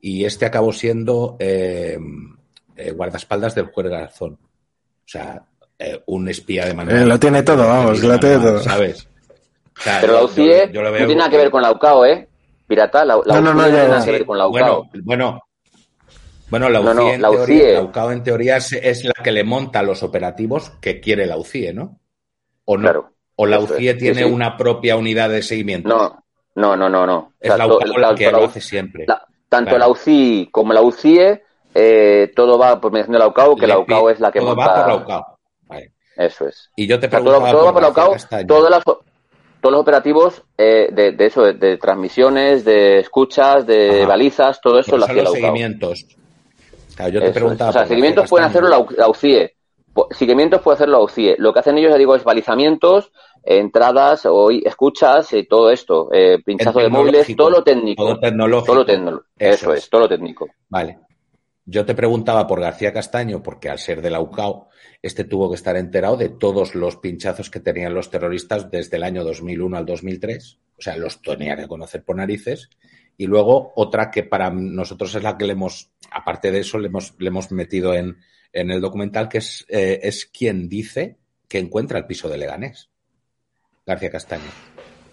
Y 0.00 0.24
este 0.24 0.44
acabó 0.44 0.72
siendo 0.72 1.36
eh, 1.38 1.98
eh, 2.80 2.92
guardaespaldas 2.92 3.54
del 3.54 3.66
juez 3.66 3.88
Garzón. 3.88 4.32
O 4.34 5.08
sea, 5.12 5.42
eh, 5.78 6.02
un 6.06 6.28
espía 6.28 6.66
de 6.66 6.74
manera. 6.74 7.02
Eh, 7.02 7.06
lo 7.06 7.18
tiene 7.18 7.42
todo, 7.42 7.66
vamos, 7.66 8.02
lo 8.02 8.18
tiene 8.18 8.38
todo. 8.38 8.60
¿Sabes? 8.60 9.08
Pero 10.00 10.12
la 10.12 10.24
UCIE 10.24 10.66
no 10.72 10.92
tiene 10.92 11.14
nada 11.14 11.30
que 11.30 11.36
ver 11.38 11.50
con 11.50 11.62
la 11.62 11.72
UCAO, 11.72 12.04
¿eh? 12.04 12.28
Pirata, 12.66 13.04
la, 13.04 13.18
la 13.24 13.34
no, 13.36 13.40
no, 13.40 13.54
no, 13.54 13.64
tiene 13.64 13.88
nada 13.88 14.04
que 14.04 14.12
ver 14.12 14.26
con 14.26 14.38
la 14.38 14.46
UCAO. 14.46 14.90
Bueno, 15.02 15.40
bueno, 16.50 16.68
la 16.68 16.80
UCIE, 16.80 17.14
en, 17.14 17.20
teoría, 17.20 17.72
la 17.72 17.82
UCAO 17.82 18.12
en 18.12 18.22
teoría 18.22 18.56
es, 18.56 19.04
la 19.04 19.14
que 19.24 19.32
le 19.32 19.44
monta 19.44 19.82
los 19.82 20.02
operativos 20.02 20.70
que 20.80 21.00
quiere 21.00 21.26
la 21.26 21.38
UCIE, 21.38 21.72
¿no? 21.72 21.98
¿O 22.64 22.76
no? 22.76 22.82
Claro. 22.82 23.12
¿O 23.36 23.46
la 23.46 23.58
UCIE 23.60 23.94
tiene 23.94 24.24
una 24.24 24.56
propia 24.56 24.96
unidad 24.96 25.30
de 25.30 25.42
seguimiento? 25.42 25.88
No, 25.88 26.24
no, 26.56 26.76
no, 26.76 26.90
no. 26.90 27.06
no. 27.06 27.32
Es 27.40 27.56
la 27.56 27.66
UCAO 27.66 27.98
la 27.98 28.14
que 28.14 28.30
lo 28.30 28.44
hace 28.44 28.60
siempre. 28.60 29.06
tanto 29.48 29.78
la 29.78 29.88
UCI 29.88 30.50
como 30.52 30.72
la 30.72 30.82
UCIE, 30.82 31.42
eh, 31.74 32.32
todo 32.34 32.58
va 32.58 32.80
por 32.80 32.92
mediación 32.92 33.12
de 33.14 33.18
la 33.20 33.28
UCAO, 33.28 33.56
que 33.56 33.66
la 33.66 33.78
UCAO 33.78 34.10
es 34.10 34.20
la 34.20 34.32
que 34.32 34.40
todo 34.40 34.56
va 34.56 34.74
por 34.74 34.88
la 34.88 34.96
UCAO. 34.96 35.38
Eso 36.16 36.48
es. 36.48 36.70
Y 36.76 36.86
yo 36.86 36.98
te 37.00 37.08
pregunto 37.08 37.32
todo, 37.32 37.64
va 37.64 37.72
por 37.72 37.82
la 37.82 37.88
UCAO, 37.88 38.14
todas 38.46 38.82
todos 39.60 39.72
los 39.72 39.82
operativos 39.82 40.42
eh, 40.56 40.88
de, 40.90 41.14
eso, 41.26 41.42
de, 41.42 41.76
transmisiones, 41.76 42.64
de 42.64 43.00
escuchas, 43.00 43.66
de 43.66 44.06
balizas, 44.06 44.60
todo 44.60 44.78
eso 44.78 44.96
lo 44.96 45.04
hacía 45.04 45.22
la 45.22 45.30
UCAO. 45.30 45.34
seguimientos. 45.34 46.06
yo 47.12 47.20
te 47.20 47.30
preguntaba. 47.30 47.70
O 47.70 47.72
sea, 47.72 47.86
seguimientos 47.86 48.28
pueden 48.28 48.48
hacerlo 48.48 48.68
la, 48.96 49.08
UCIE. 49.08 49.54
Seguimientos 50.12 50.62
puede 50.62 50.76
hacerlo 50.76 50.98
la 50.98 51.04
UCIE. 51.04 51.36
Lo 51.38 51.52
que 51.52 51.60
hacen 51.60 51.76
ellos, 51.76 51.92
ya 51.92 51.98
digo, 51.98 52.14
es 52.14 52.24
balizamientos, 52.24 53.12
entradas 53.42 54.26
o 54.26 54.50
escuchas 54.50 55.32
y 55.32 55.46
todo 55.46 55.70
esto, 55.70 56.08
eh, 56.12 56.38
pinchazo 56.44 56.80
de 56.80 56.88
móviles, 56.88 57.34
todo 57.36 57.50
lo 57.50 57.62
técnico. 57.62 58.04
Todo 58.04 58.18
tecnológico. 58.18 58.66
Todo 58.66 58.76
lo 58.76 58.86
tecnológico. 58.86 59.28
Eso, 59.38 59.72
es. 59.72 59.90
todo 59.90 60.02
lo 60.02 60.08
técnico. 60.08 60.48
Vale. 60.68 60.98
Yo 61.70 61.86
te 61.86 61.94
preguntaba 61.94 62.48
por 62.48 62.60
García 62.60 62.92
Castaño, 62.92 63.44
porque 63.44 63.68
al 63.68 63.78
ser 63.78 64.02
de 64.02 64.10
la 64.10 64.20
UCAO, 64.20 64.70
este 65.02 65.22
tuvo 65.22 65.48
que 65.48 65.54
estar 65.54 65.76
enterado 65.76 66.16
de 66.16 66.28
todos 66.28 66.74
los 66.74 66.96
pinchazos 66.96 67.48
que 67.48 67.60
tenían 67.60 67.94
los 67.94 68.10
terroristas 68.10 68.72
desde 68.72 68.96
el 68.96 69.04
año 69.04 69.22
2001 69.22 69.76
al 69.76 69.86
2003. 69.86 70.58
O 70.76 70.82
sea, 70.82 70.96
los 70.96 71.22
tenía 71.22 71.56
que 71.56 71.68
conocer 71.68 72.02
por 72.02 72.16
narices. 72.16 72.70
Y 73.16 73.28
luego 73.28 73.72
otra 73.76 74.10
que 74.10 74.24
para 74.24 74.50
nosotros 74.50 75.14
es 75.14 75.22
la 75.22 75.38
que 75.38 75.46
le 75.46 75.52
hemos, 75.52 75.92
aparte 76.10 76.50
de 76.50 76.58
eso, 76.58 76.76
le 76.76 76.88
hemos, 76.88 77.14
le 77.20 77.28
hemos 77.28 77.52
metido 77.52 77.94
en, 77.94 78.16
en 78.52 78.72
el 78.72 78.80
documental, 78.80 79.28
que 79.28 79.38
es, 79.38 79.64
eh, 79.68 80.00
es 80.02 80.26
quien 80.26 80.68
dice 80.68 81.18
que 81.46 81.60
encuentra 81.60 82.00
el 82.00 82.06
piso 82.06 82.28
de 82.28 82.36
Leganés. 82.36 82.90
García 83.86 84.10
Castaño. 84.10 84.50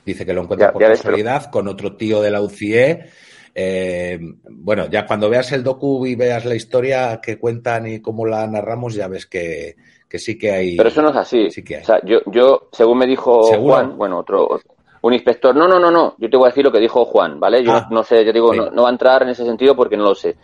Dice 0.04 0.26
que 0.26 0.34
lo 0.34 0.42
encuentra 0.42 0.74
por 0.74 0.82
casualidad 0.82 1.52
con 1.52 1.68
otro 1.68 1.96
tío 1.98 2.20
de 2.20 2.32
la 2.32 2.42
UCIE. 2.42 3.12
Eh, 3.60 4.20
bueno, 4.52 4.86
ya 4.88 5.08
cuando 5.08 5.32
veas 5.32 5.52
el 5.52 5.64
docu 5.64 6.06
y 6.06 6.14
veas 6.14 6.46
la 6.46 6.54
historia 6.54 7.20
que 7.20 7.40
cuentan 7.40 7.88
y 7.88 8.02
cómo 8.04 8.24
la 8.28 8.46
narramos, 8.46 8.94
ya 8.94 9.08
ves 9.08 9.26
que, 9.26 9.76
sí 10.12 10.38
que 10.38 10.52
hay. 10.52 10.78
Pero 10.78 10.90
eso 10.90 11.02
no 11.02 11.10
es 11.10 11.16
así. 11.16 11.48
O 11.48 11.84
sea, 11.84 12.00
yo, 12.06 12.20
yo, 12.28 12.70
según 12.72 13.00
me 13.00 13.08
dijo 13.08 13.42
Juan, 13.58 13.98
bueno, 13.98 14.20
otro, 14.20 14.60
un 15.02 15.12
inspector, 15.12 15.56
no, 15.56 15.68
no, 15.68 15.80
no, 15.80 15.90
no, 15.90 16.14
yo 16.20 16.30
te 16.30 16.38
voy 16.38 16.46
a 16.46 16.50
decir 16.50 16.66
lo 16.66 16.72
que 16.72 16.80
dijo 16.80 17.04
Juan, 17.06 17.40
¿vale? 17.40 17.64
Yo 17.64 17.72
ah, 17.72 17.88
no 17.90 18.04
sé, 18.04 18.24
yo 18.24 18.32
digo, 18.32 18.54
no, 18.54 18.84
va 18.84 18.90
a 18.90 18.92
entrar 18.92 19.24
en 19.24 19.30
ese 19.30 19.44
sentido 19.44 19.76
porque 19.76 19.98
no 19.98 20.04
lo 20.04 20.14
sé. 20.14 20.36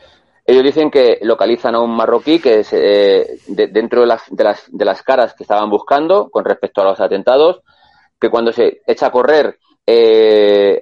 Ellos 0.43 0.63
dicen 0.63 0.89
que 0.89 1.19
localizan 1.21 1.75
a 1.75 1.81
un 1.81 1.95
marroquí 1.95 2.39
que 2.39 2.61
es 2.61 2.73
eh, 2.73 3.37
dentro 3.47 4.01
de 4.01 4.07
las, 4.07 4.23
de, 4.31 4.43
las, 4.43 4.65
de 4.71 4.85
las 4.85 5.03
caras 5.03 5.35
que 5.35 5.43
estaban 5.43 5.69
buscando 5.69 6.31
con 6.31 6.43
respecto 6.45 6.81
a 6.81 6.85
los 6.85 6.99
atentados, 6.99 7.61
que 8.19 8.31
cuando 8.31 8.51
se 8.51 8.81
echa 8.87 9.05
a 9.05 9.11
correr, 9.11 9.59
eh, 9.85 10.79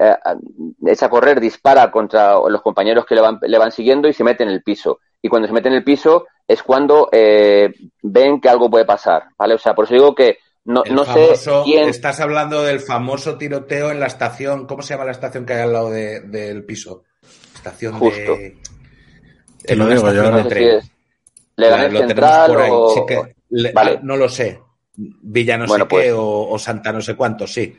echa 0.86 1.06
a 1.06 1.10
correr, 1.10 1.40
dispara 1.40 1.92
contra 1.92 2.36
los 2.48 2.62
compañeros 2.62 3.06
que 3.06 3.16
le 3.16 3.22
van, 3.22 3.40
le 3.42 3.58
van 3.58 3.72
siguiendo 3.72 4.08
y 4.08 4.14
se 4.14 4.24
mete 4.24 4.44
en 4.44 4.50
el 4.50 4.64
piso. 4.64 5.00
Y 5.22 5.30
cuando 5.30 5.48
se 5.48 5.54
mete 5.54 5.70
en 5.70 5.76
el 5.76 5.84
piso 5.84 6.28
es 6.48 6.64
cuando 6.64 7.10
eh, 7.12 7.74
ven 8.02 8.42
que 8.42 8.50
algo 8.50 8.70
puede 8.70 8.86
pasar, 8.86 9.26
¿vale? 9.38 9.56
O 9.56 9.58
sea, 9.58 9.74
por 9.74 9.86
eso 9.86 9.94
digo 9.94 10.16
que 10.16 10.40
no, 10.66 10.84
no 10.90 11.06
sé 11.06 11.34
quién... 11.64 11.90
Estás 11.90 12.20
hablando 12.20 12.64
del 12.64 12.80
famoso 12.80 13.38
tiroteo 13.38 13.92
en 13.92 14.00
la 14.00 14.08
estación, 14.08 14.68
¿cómo 14.68 14.82
se 14.82 14.94
llama 14.94 15.06
la 15.06 15.12
estación 15.12 15.46
que 15.46 15.54
hay 15.54 15.62
al 15.62 15.74
lado 15.74 15.90
del 15.90 16.64
piso? 16.66 17.04
Estación 17.56 17.94
Justo. 17.98 18.36
de... 18.36 18.58
Te 19.64 19.76
lo 19.76 19.88
digo 19.88 20.12
yo. 20.12 20.32
No 20.32 20.50
sé 20.50 20.56
si 20.56 20.64
es 20.64 20.92
Leganés 21.56 22.00
Central 22.00 22.58
o... 22.72 23.08
vale. 23.74 24.00
no 24.04 24.18
lo 24.18 24.30
sé. 24.30 24.60
Villa 24.96 25.58
no 25.58 25.68
sé 25.68 25.80
qué 25.80 25.86
pues- 25.86 26.14
o, 26.16 26.60
Santa 26.60 26.92
no 26.92 27.02
sé 27.02 27.16
cuánto, 27.16 27.48
sí. 27.48 27.76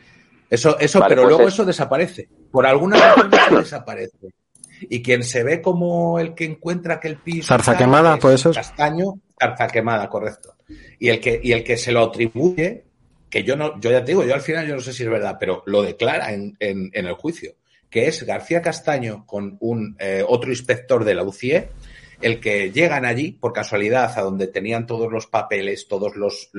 Eso, 0.52 0.78
eso, 0.78 1.02
pero 1.08 1.22
pues 1.22 1.34
luego 1.34 1.48
eso 1.48 1.64
desaparece. 1.64 2.28
Por 2.50 2.66
alguna 2.66 2.98
razón 2.98 3.30
desaparece. 3.62 4.34
Y 4.82 5.02
quien 5.02 5.22
se 5.22 5.42
ve 5.42 5.62
como 5.62 6.18
el 6.18 6.34
que 6.34 6.44
encuentra 6.44 6.96
aquel 6.96 7.16
piso. 7.16 7.48
Zarza 7.48 7.74
quemada, 7.74 8.18
puede 8.18 8.36
ser. 8.36 8.52
Castaño, 8.52 9.14
zarza 9.40 9.66
quemada, 9.68 10.10
correcto. 10.10 10.56
Y 10.98 11.08
el 11.08 11.20
que, 11.20 11.40
y 11.42 11.52
el 11.52 11.64
que 11.64 11.78
se 11.78 11.90
lo 11.90 12.00
atribuye, 12.00 12.84
que 13.30 13.44
yo 13.44 13.56
no, 13.56 13.80
yo 13.80 13.92
ya 13.92 14.00
te 14.00 14.12
digo, 14.12 14.24
yo 14.24 14.34
al 14.34 14.42
final 14.42 14.68
yo 14.68 14.74
no 14.74 14.82
sé 14.82 14.92
si 14.92 15.04
es 15.04 15.08
verdad, 15.08 15.38
pero 15.40 15.62
lo 15.64 15.80
declara 15.80 16.34
en, 16.34 16.54
en, 16.60 16.90
el 16.92 17.14
juicio, 17.14 17.54
que 17.88 18.08
es 18.08 18.22
García 18.22 18.60
Castaño 18.60 19.24
con 19.24 19.56
un 19.60 19.96
eh, 19.98 20.22
otro 20.28 20.50
inspector 20.50 21.02
de 21.02 21.14
la 21.14 21.22
UCIE, 21.22 21.70
el 22.22 22.40
que 22.40 22.70
llegan 22.70 23.04
allí 23.04 23.32
por 23.32 23.52
casualidad 23.52 24.16
a 24.16 24.22
donde 24.22 24.46
tenían 24.46 24.87
todos 24.87 25.11
los 25.11 25.26
papeles, 25.26 25.88
todos 25.88 26.16
los, 26.16 26.50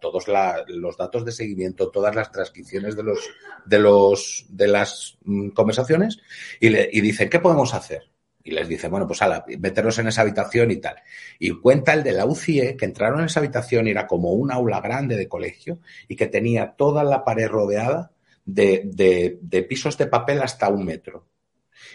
todos 0.00 0.24
los 0.68 0.96
datos 0.96 1.24
de 1.24 1.32
seguimiento, 1.32 1.90
todas 1.90 2.14
las 2.14 2.32
transcripciones 2.32 2.96
de 2.96 3.02
los 3.02 3.28
de 3.64 3.78
los 3.78 4.46
de 4.48 4.68
las 4.68 5.18
mm, 5.24 5.50
conversaciones 5.50 6.18
y, 6.60 6.70
le, 6.70 6.88
y 6.92 7.00
dicen 7.00 7.28
qué 7.28 7.38
podemos 7.40 7.74
hacer 7.74 8.10
y 8.42 8.52
les 8.52 8.68
dice 8.68 8.88
bueno 8.88 9.06
pues 9.06 9.22
ala, 9.22 9.44
meternos 9.58 9.98
en 9.98 10.08
esa 10.08 10.22
habitación 10.22 10.70
y 10.70 10.76
tal 10.76 10.96
y 11.38 11.50
cuenta 11.50 11.92
el 11.92 12.02
de 12.02 12.12
la 12.12 12.26
UCIE 12.26 12.76
que 12.76 12.84
entraron 12.84 13.20
en 13.20 13.26
esa 13.26 13.40
habitación 13.40 13.86
y 13.86 13.90
era 13.90 14.06
como 14.06 14.32
un 14.32 14.50
aula 14.50 14.80
grande 14.80 15.16
de 15.16 15.28
colegio 15.28 15.80
y 16.08 16.16
que 16.16 16.26
tenía 16.26 16.74
toda 16.76 17.04
la 17.04 17.24
pared 17.24 17.48
rodeada 17.48 18.12
de, 18.46 18.82
de, 18.86 19.38
de 19.42 19.62
pisos 19.64 19.98
de 19.98 20.06
papel 20.06 20.40
hasta 20.40 20.68
un 20.68 20.84
metro. 20.84 21.26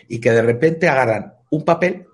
Y 0.07 0.19
que 0.19 0.31
de 0.31 0.41
repente 0.41 0.87
agarran 0.87 1.33
un 1.49 1.63
papel 1.63 2.05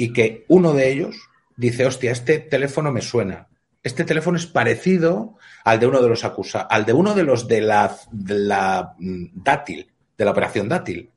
y 0.00 0.14
que 0.14 0.46
uno 0.48 0.72
de 0.72 0.90
ellos 0.90 1.28
dice, 1.58 1.84
hostia, 1.84 2.10
este 2.10 2.38
teléfono 2.38 2.90
me 2.90 3.02
suena. 3.02 3.48
Este 3.82 4.02
teléfono 4.04 4.38
es 4.38 4.46
parecido 4.46 5.36
al 5.62 5.78
de 5.78 5.88
uno 5.88 6.00
de 6.00 6.08
los 6.08 6.24
acusados, 6.24 6.68
al 6.70 6.86
de 6.86 6.94
uno 6.94 7.12
de 7.14 7.22
los 7.22 7.46
de 7.46 7.60
la, 7.60 8.94
mm, 8.98 9.26
dátil, 9.34 9.90
de 10.16 10.24
la 10.24 10.30
operación 10.30 10.70
dátil. 10.70 11.10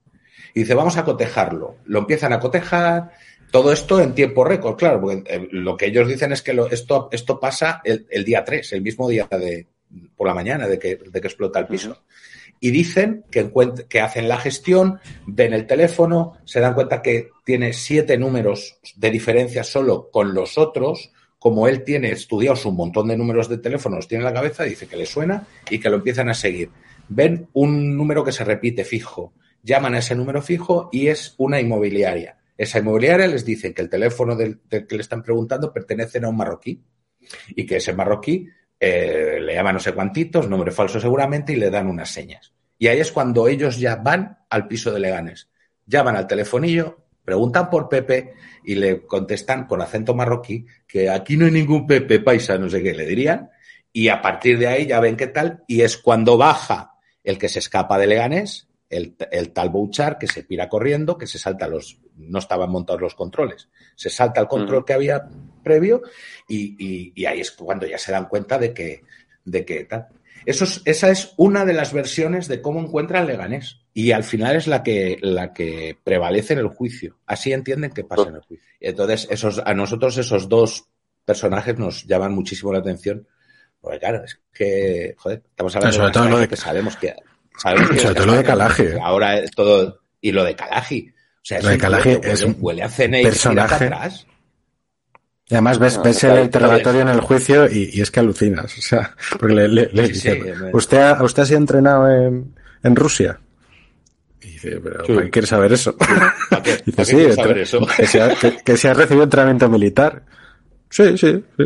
Y 0.53 0.59
dice, 0.59 0.73
vamos 0.73 0.97
a 0.97 1.05
cotejarlo. 1.05 1.77
Lo 1.85 1.99
empiezan 1.99 2.33
a 2.33 2.41
cotejar, 2.41 3.11
todo 3.51 3.71
esto 3.71 4.01
en 4.01 4.15
tiempo 4.15 4.43
récord, 4.43 4.75
claro, 4.75 4.99
porque 4.99 5.23
eh, 5.33 5.47
lo 5.51 5.77
que 5.77 5.85
ellos 5.85 6.05
dicen 6.09 6.33
es 6.33 6.41
que 6.41 6.53
esto, 6.71 7.07
esto 7.13 7.39
pasa 7.39 7.81
el, 7.85 8.25
día 8.25 8.43
3, 8.43 8.73
el 8.73 8.81
mismo 8.81 9.07
día 9.07 9.29
de, 9.31 9.67
por 10.17 10.27
la 10.27 10.33
mañana 10.33 10.67
de 10.67 10.77
que, 10.77 10.97
de 10.97 11.21
que 11.21 11.27
explota 11.27 11.57
el 11.57 11.67
piso 11.67 12.03
y 12.63 12.71
dicen 12.71 13.25
que, 13.29 13.51
que 13.89 13.99
hacen 13.99 14.29
la 14.29 14.37
gestión, 14.37 15.01
ven 15.27 15.51
el 15.51 15.67
teléfono, 15.67 16.37
se 16.45 16.61
dan 16.61 16.75
cuenta 16.75 17.01
que 17.01 17.27
tiene 17.43 17.73
siete 17.73 18.17
números 18.17 18.77
de 18.95 19.11
diferencia 19.11 19.65
solo 19.65 20.09
con 20.09 20.33
los 20.33 20.57
otros, 20.57 21.11
como 21.37 21.67
él 21.67 21.83
tiene 21.83 22.13
estudiados 22.13 22.65
un 22.65 22.77
montón 22.77 23.09
de 23.09 23.17
números 23.17 23.49
de 23.49 23.57
teléfonos, 23.57 24.07
tiene 24.07 24.21
en 24.21 24.33
la 24.33 24.33
cabeza, 24.33 24.63
dice 24.63 24.87
que 24.87 24.95
le 24.95 25.05
suena 25.05 25.45
y 25.69 25.77
que 25.77 25.89
lo 25.89 25.97
empiezan 25.97 26.29
a 26.29 26.33
seguir. 26.33 26.69
Ven 27.09 27.49
un 27.51 27.97
número 27.97 28.23
que 28.23 28.31
se 28.31 28.45
repite 28.45 28.85
fijo, 28.85 29.33
llaman 29.61 29.95
a 29.95 29.97
ese 29.97 30.15
número 30.15 30.41
fijo 30.41 30.87
y 30.93 31.07
es 31.07 31.35
una 31.39 31.59
inmobiliaria. 31.59 32.37
Esa 32.57 32.79
inmobiliaria 32.79 33.27
les 33.27 33.43
dice 33.43 33.73
que 33.73 33.81
el 33.81 33.89
teléfono 33.89 34.37
del, 34.37 34.61
que 34.69 34.95
le 34.95 35.01
están 35.01 35.21
preguntando 35.21 35.73
pertenece 35.73 36.19
a 36.23 36.29
un 36.29 36.37
marroquí 36.37 36.81
y 37.57 37.65
que 37.65 37.75
ese 37.75 37.91
marroquí 37.91 38.47
eh, 38.85 39.39
le 39.39 39.53
llama 39.53 39.71
no 39.71 39.79
sé 39.79 39.93
cuantitos, 39.93 40.49
nombre 40.49 40.69
falso 40.69 40.99
seguramente, 40.99 41.53
y 41.53 41.55
le 41.55 41.69
dan 41.69 41.87
unas 41.87 42.09
señas. 42.09 42.53
Y 42.77 42.87
ahí 42.87 42.99
es 42.99 43.13
cuando 43.13 43.47
ellos 43.47 43.79
ya 43.79 43.95
van 43.95 44.39
al 44.49 44.67
piso 44.67 44.91
de 44.91 44.99
Leganes. 44.99 45.49
Llaman 45.85 46.17
al 46.17 46.27
telefonillo, 46.27 47.05
preguntan 47.23 47.69
por 47.69 47.87
Pepe 47.87 48.33
y 48.65 48.75
le 48.75 49.05
contestan 49.07 49.67
con 49.67 49.81
acento 49.81 50.13
marroquí 50.13 50.65
que 50.85 51.09
aquí 51.09 51.37
no 51.37 51.45
hay 51.45 51.51
ningún 51.51 51.87
Pepe 51.87 52.19
paisa, 52.19 52.57
no 52.57 52.69
sé 52.69 52.83
qué 52.83 52.93
le 52.93 53.05
dirían. 53.05 53.51
Y 53.93 54.09
a 54.09 54.21
partir 54.21 54.59
de 54.59 54.67
ahí 54.67 54.85
ya 54.85 54.99
ven 54.99 55.15
qué 55.15 55.27
tal. 55.27 55.63
Y 55.65 55.79
es 55.79 55.95
cuando 55.97 56.35
baja 56.35 56.95
el 57.23 57.37
que 57.37 57.47
se 57.47 57.59
escapa 57.59 57.97
de 57.97 58.07
Leganés, 58.07 58.67
el, 58.89 59.15
tal 59.53 59.69
Bouchar, 59.69 60.17
que 60.17 60.27
se 60.27 60.43
pira 60.43 60.67
corriendo, 60.67 61.17
que 61.17 61.27
se 61.27 61.39
salta 61.39 61.69
los. 61.69 62.01
No 62.17 62.39
estaban 62.39 62.69
montados 62.69 63.01
los 63.01 63.15
controles. 63.15 63.69
Se 63.95 64.09
salta 64.09 64.41
el 64.41 64.47
control 64.47 64.83
que 64.83 64.93
había 64.93 65.29
previo 65.63 66.01
y, 66.47 67.13
y, 67.15 67.25
ahí 67.25 67.41
es 67.41 67.51
cuando 67.51 67.87
ya 67.87 67.97
se 67.97 68.11
dan 68.11 68.27
cuenta 68.27 68.57
de 68.57 68.73
que, 68.73 69.01
de 69.45 69.65
que 69.65 69.85
tal. 69.85 70.07
Eso 70.45 70.65
esa 70.85 71.09
es 71.09 71.33
una 71.37 71.65
de 71.65 71.73
las 71.73 71.93
versiones 71.93 72.47
de 72.47 72.61
cómo 72.61 72.79
encuentra 72.81 73.21
el 73.21 73.27
Leganés. 73.27 73.79
Y 73.93 74.11
al 74.11 74.23
final 74.23 74.55
es 74.55 74.67
la 74.67 74.83
que, 74.83 75.17
la 75.21 75.53
que 75.53 75.97
prevalece 76.03 76.53
en 76.53 76.59
el 76.59 76.67
juicio. 76.67 77.17
Así 77.25 77.53
entienden 77.53 77.91
que 77.91 78.03
pasa 78.03 78.27
en 78.29 78.35
el 78.35 78.41
juicio. 78.41 78.65
Entonces, 78.79 79.27
esos, 79.29 79.61
a 79.63 79.73
nosotros 79.73 80.17
esos 80.17 80.49
dos 80.49 80.87
personajes 81.25 81.77
nos 81.77 82.05
llaman 82.05 82.33
muchísimo 82.33 82.73
la 82.73 82.79
atención. 82.79 83.27
Porque 83.79 83.99
claro, 83.99 84.23
es 84.23 84.39
que, 84.53 85.13
joder, 85.17 85.43
estamos 85.49 85.75
hablando 85.75 86.23
de, 86.23 86.29
lo 86.29 86.39
de 86.39 86.47
que 86.47 86.55
sabemos 86.55 86.95
que... 86.97 87.13
sobre 87.57 88.15
todo 88.15 88.25
lo 88.25 88.33
de 88.33 88.43
Calaje. 88.43 88.97
Ahora 89.01 89.41
todo... 89.55 89.99
Y 90.19 90.31
lo 90.31 90.43
de 90.43 90.55
Calaji. 90.55 91.09
O 91.09 91.45
sea, 91.45 91.61
lo 91.61 91.69
de 91.69 91.77
Calaje 91.77 92.19
es 92.23 92.43
un 92.43 92.55
huele 92.59 92.83
a 92.83 92.89
personaje... 92.89 93.85
Atrás. 93.85 94.25
Y 95.49 95.55
además 95.55 95.77
ves, 95.77 96.01
ves 96.01 96.23
el 96.23 96.45
interrogatorio 96.45 97.01
en 97.01 97.09
el 97.09 97.19
juicio 97.19 97.69
y, 97.69 97.99
es 97.99 98.11
que 98.11 98.21
alucinas. 98.21 98.77
O 98.77 98.81
sea, 98.81 99.15
porque 99.39 99.53
le, 99.55 99.67
le, 99.67 100.07
dice, 100.07 100.41
¿usted, 100.71 100.97
ha, 100.97 101.23
¿usted 101.23 101.43
ha 101.43 101.45
sido 101.45 101.59
en, 102.09 102.55
en 102.81 102.95
Rusia? 102.95 103.39
Y 104.41 104.47
dice, 104.47 104.79
¿pero 104.81 105.05
sí. 105.05 105.29
quiere 105.31 105.47
saber 105.47 105.73
eso? 105.73 105.95
dice, 106.85 107.05
sí, 107.05 107.33
saber 107.33 107.57
eso? 107.59 107.85
Que, 107.97 108.07
se 108.07 108.21
ha, 108.21 108.35
que, 108.35 108.77
se 108.77 108.89
ha 108.89 108.93
recibido 108.93 109.23
entrenamiento 109.23 109.69
militar. 109.69 110.23
Sí, 110.93 111.17
sí, 111.17 111.43
sí. 111.57 111.65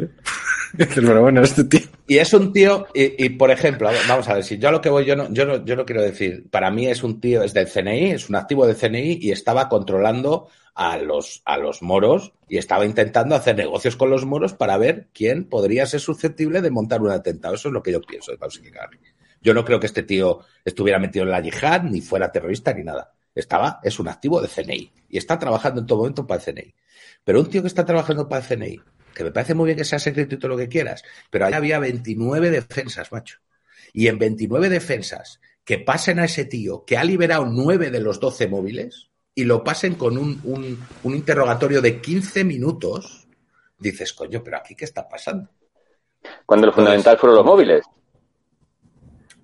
Pero 0.78 1.22
bueno, 1.22 1.42
este 1.42 1.64
tío. 1.64 1.82
Y 2.08 2.18
es 2.20 2.34
un 2.34 2.54
tío, 2.54 2.88
y, 2.94 3.30
por 3.30 3.52
ejemplo, 3.52 3.90
vamos 4.08 4.28
a 4.30 4.36
ver, 4.36 4.44
si 4.44 4.58
yo 4.58 4.72
lo 4.72 4.80
que 4.80 4.90
voy, 4.90 5.06
yo 5.06 5.16
no, 5.16 5.32
yo 5.32 5.46
no, 5.46 5.66
yo 5.66 5.76
no 5.76 5.86
quiero 5.86 6.02
decir, 6.02 6.50
para 6.50 6.72
mí 6.72 6.88
es 6.88 7.04
un 7.04 7.20
tío, 7.20 7.44
es 7.44 7.54
del 7.54 7.68
CNI, 7.68 8.12
es 8.12 8.30
un 8.30 8.36
activo 8.36 8.66
del 8.66 8.78
CNI 8.78 9.20
y 9.22 9.32
estaba 9.32 9.68
controlando 9.68 10.48
a 10.74 10.98
los, 10.98 11.42
a 11.44 11.58
los 11.58 11.82
moros 11.82 12.34
y 12.48 12.58
estaba 12.58 12.86
intentando 12.86 13.36
hacer 13.36 13.58
negocios 13.58 13.96
con 13.96 14.10
los 14.10 14.26
moros 14.26 14.54
para 14.54 14.78
ver 14.78 15.10
quién 15.12 15.50
podría 15.50 15.86
ser 15.88 16.00
susceptible 16.00 16.62
de 16.62 16.70
montar 16.70 17.02
un 17.02 17.10
atentado. 17.10 17.56
Eso 17.56 17.70
es 17.70 17.74
lo 17.74 17.82
que 17.82 17.92
yo 17.92 18.00
pienso 18.00 18.32
de 18.32 18.38
Pausi 18.38 18.62
Yo 19.42 19.54
no 19.54 19.66
creo 19.66 19.80
que 19.80 19.88
este 19.88 20.04
tío 20.04 20.42
estuviera 20.64 21.00
metido 21.00 21.26
en 21.26 21.32
la 21.32 21.42
yihad, 21.42 21.82
ni 21.82 22.00
fuera 22.00 22.32
terrorista, 22.32 22.74
ni 22.74 22.84
nada. 22.84 23.12
Estaba, 23.34 23.80
es 23.84 24.00
un 24.00 24.08
activo 24.08 24.40
de 24.40 24.48
CNI 24.48 24.92
y 25.10 25.18
está 25.18 25.40
trabajando 25.40 25.82
en 25.82 25.88
todo 25.88 25.98
momento 25.98 26.28
para 26.28 26.42
el 26.42 26.46
CNI. 26.46 26.76
Pero 27.24 27.40
un 27.40 27.50
tío 27.50 27.64
que 27.64 27.68
está 27.68 27.84
trabajando 27.84 28.30
para 28.30 28.46
el 28.46 28.48
CNI, 28.48 28.80
que 29.18 29.24
me 29.24 29.32
parece 29.32 29.56
muy 29.56 29.66
bien 29.66 29.78
que 29.78 29.84
sea 29.84 29.98
secreto 29.98 30.36
y 30.36 30.38
todo 30.38 30.50
lo 30.50 30.58
que 30.58 30.70
quieras, 30.70 31.04
pero 31.32 31.48
ahí 31.48 31.54
había 31.54 31.80
29 31.80 32.52
defensas, 32.52 33.12
macho. 33.12 33.40
Y 33.92 34.08
en 34.10 34.20
29 34.20 34.70
defensas 34.70 35.42
que 35.64 35.80
pasen 35.80 36.20
a 36.20 36.26
ese 36.26 36.46
tío 36.46 36.86
que 36.86 36.98
ha 36.98 37.04
liberado 37.04 37.48
9 37.48 37.90
de 37.90 38.00
los 38.00 38.20
12 38.20 38.48
móviles 38.48 39.10
y 39.34 39.46
lo 39.46 39.64
pasen 39.64 39.96
con 39.96 40.20
un, 40.20 40.40
un, 40.44 41.16
interrogatorio 41.16 41.82
de 41.82 42.00
15 42.00 42.44
minutos, 42.44 43.28
dices, 43.80 44.14
coño, 44.14 44.44
pero 44.44 44.58
aquí 44.58 44.76
qué 44.76 44.86
está 44.86 45.10
pasando. 45.10 45.50
Cuando 46.46 46.68
lo 46.68 46.74
fundamental 46.74 47.18
fueron 47.18 47.38
los 47.38 47.46
móviles. 47.46 47.82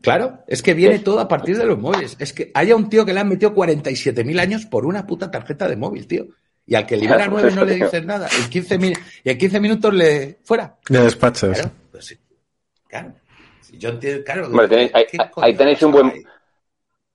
Claro, 0.01 0.43
es 0.47 0.61
que 0.61 0.75
viene 0.75 0.99
todo 0.99 1.19
a 1.19 1.27
partir 1.27 1.57
de 1.57 1.65
los 1.65 1.79
móviles. 1.79 2.15
Es 2.19 2.31
que 2.31 2.51
haya 2.53 2.75
un 2.75 2.89
tío 2.89 3.05
que 3.05 3.13
le 3.13 3.21
han 3.21 3.29
metido 3.29 3.55
47.000 3.55 4.39
años 4.39 4.65
por 4.67 4.85
una 4.85 5.07
puta 5.07 5.31
tarjeta 5.31 5.67
de 5.67 5.77
móvil, 5.77 6.05
tío. 6.05 6.27
Y 6.65 6.75
al 6.75 6.85
que 6.85 6.97
libera 6.97 7.27
nueve 7.27 7.51
no 7.51 7.65
le 7.65 7.75
dices 7.75 8.05
nada. 8.05 8.27
Y 8.37 8.43
en 8.43 8.49
15, 8.49 8.79
y 9.23 9.29
en 9.29 9.37
15 9.37 9.59
minutos 9.59 9.93
le. 9.93 10.39
fuera. 10.43 10.77
Le 10.89 10.99
despachas. 10.99 11.59
Claro, 11.59 11.71
pues 11.91 12.05
sí. 12.05 12.17
Claro. 12.87 13.13
yo 13.73 13.89
entiendo, 13.89 14.23
claro. 14.23 14.49
ahí, 15.41 15.55
tenéis 15.55 15.81
un 15.83 15.91
buen. 15.91 16.13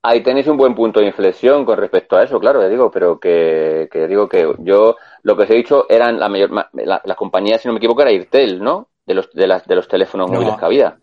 Ahí 0.02 0.22
tenéis 0.22 0.46
un 0.46 0.56
buen 0.56 0.74
punto 0.74 1.00
de 1.00 1.06
inflexión 1.06 1.64
con 1.64 1.76
respecto 1.76 2.16
a 2.16 2.22
eso, 2.22 2.38
claro, 2.38 2.62
ya 2.62 2.68
digo, 2.68 2.88
pero 2.90 3.18
que, 3.18 3.88
que 3.90 4.06
digo 4.06 4.28
que 4.28 4.48
yo 4.61 4.96
lo 5.22 5.37
que 5.37 5.42
os 5.42 5.50
he 5.50 5.54
dicho 5.54 5.87
eran 5.88 6.20
la 6.20 6.28
mayor 6.28 6.50
la, 6.52 7.02
la 7.04 7.14
compañía, 7.16 7.58
si 7.58 7.66
no 7.66 7.74
me 7.74 7.78
equivoco, 7.78 8.02
era 8.02 8.12
Irtel, 8.12 8.62
¿no? 8.62 8.90
De 9.04 9.14
los 9.14 9.30
de 9.32 9.46
las 9.46 9.66
de 9.66 9.74
los 9.74 9.88
teléfonos 9.88 10.30
móviles 10.30 10.56
que 10.56 10.64
había. 10.64 10.96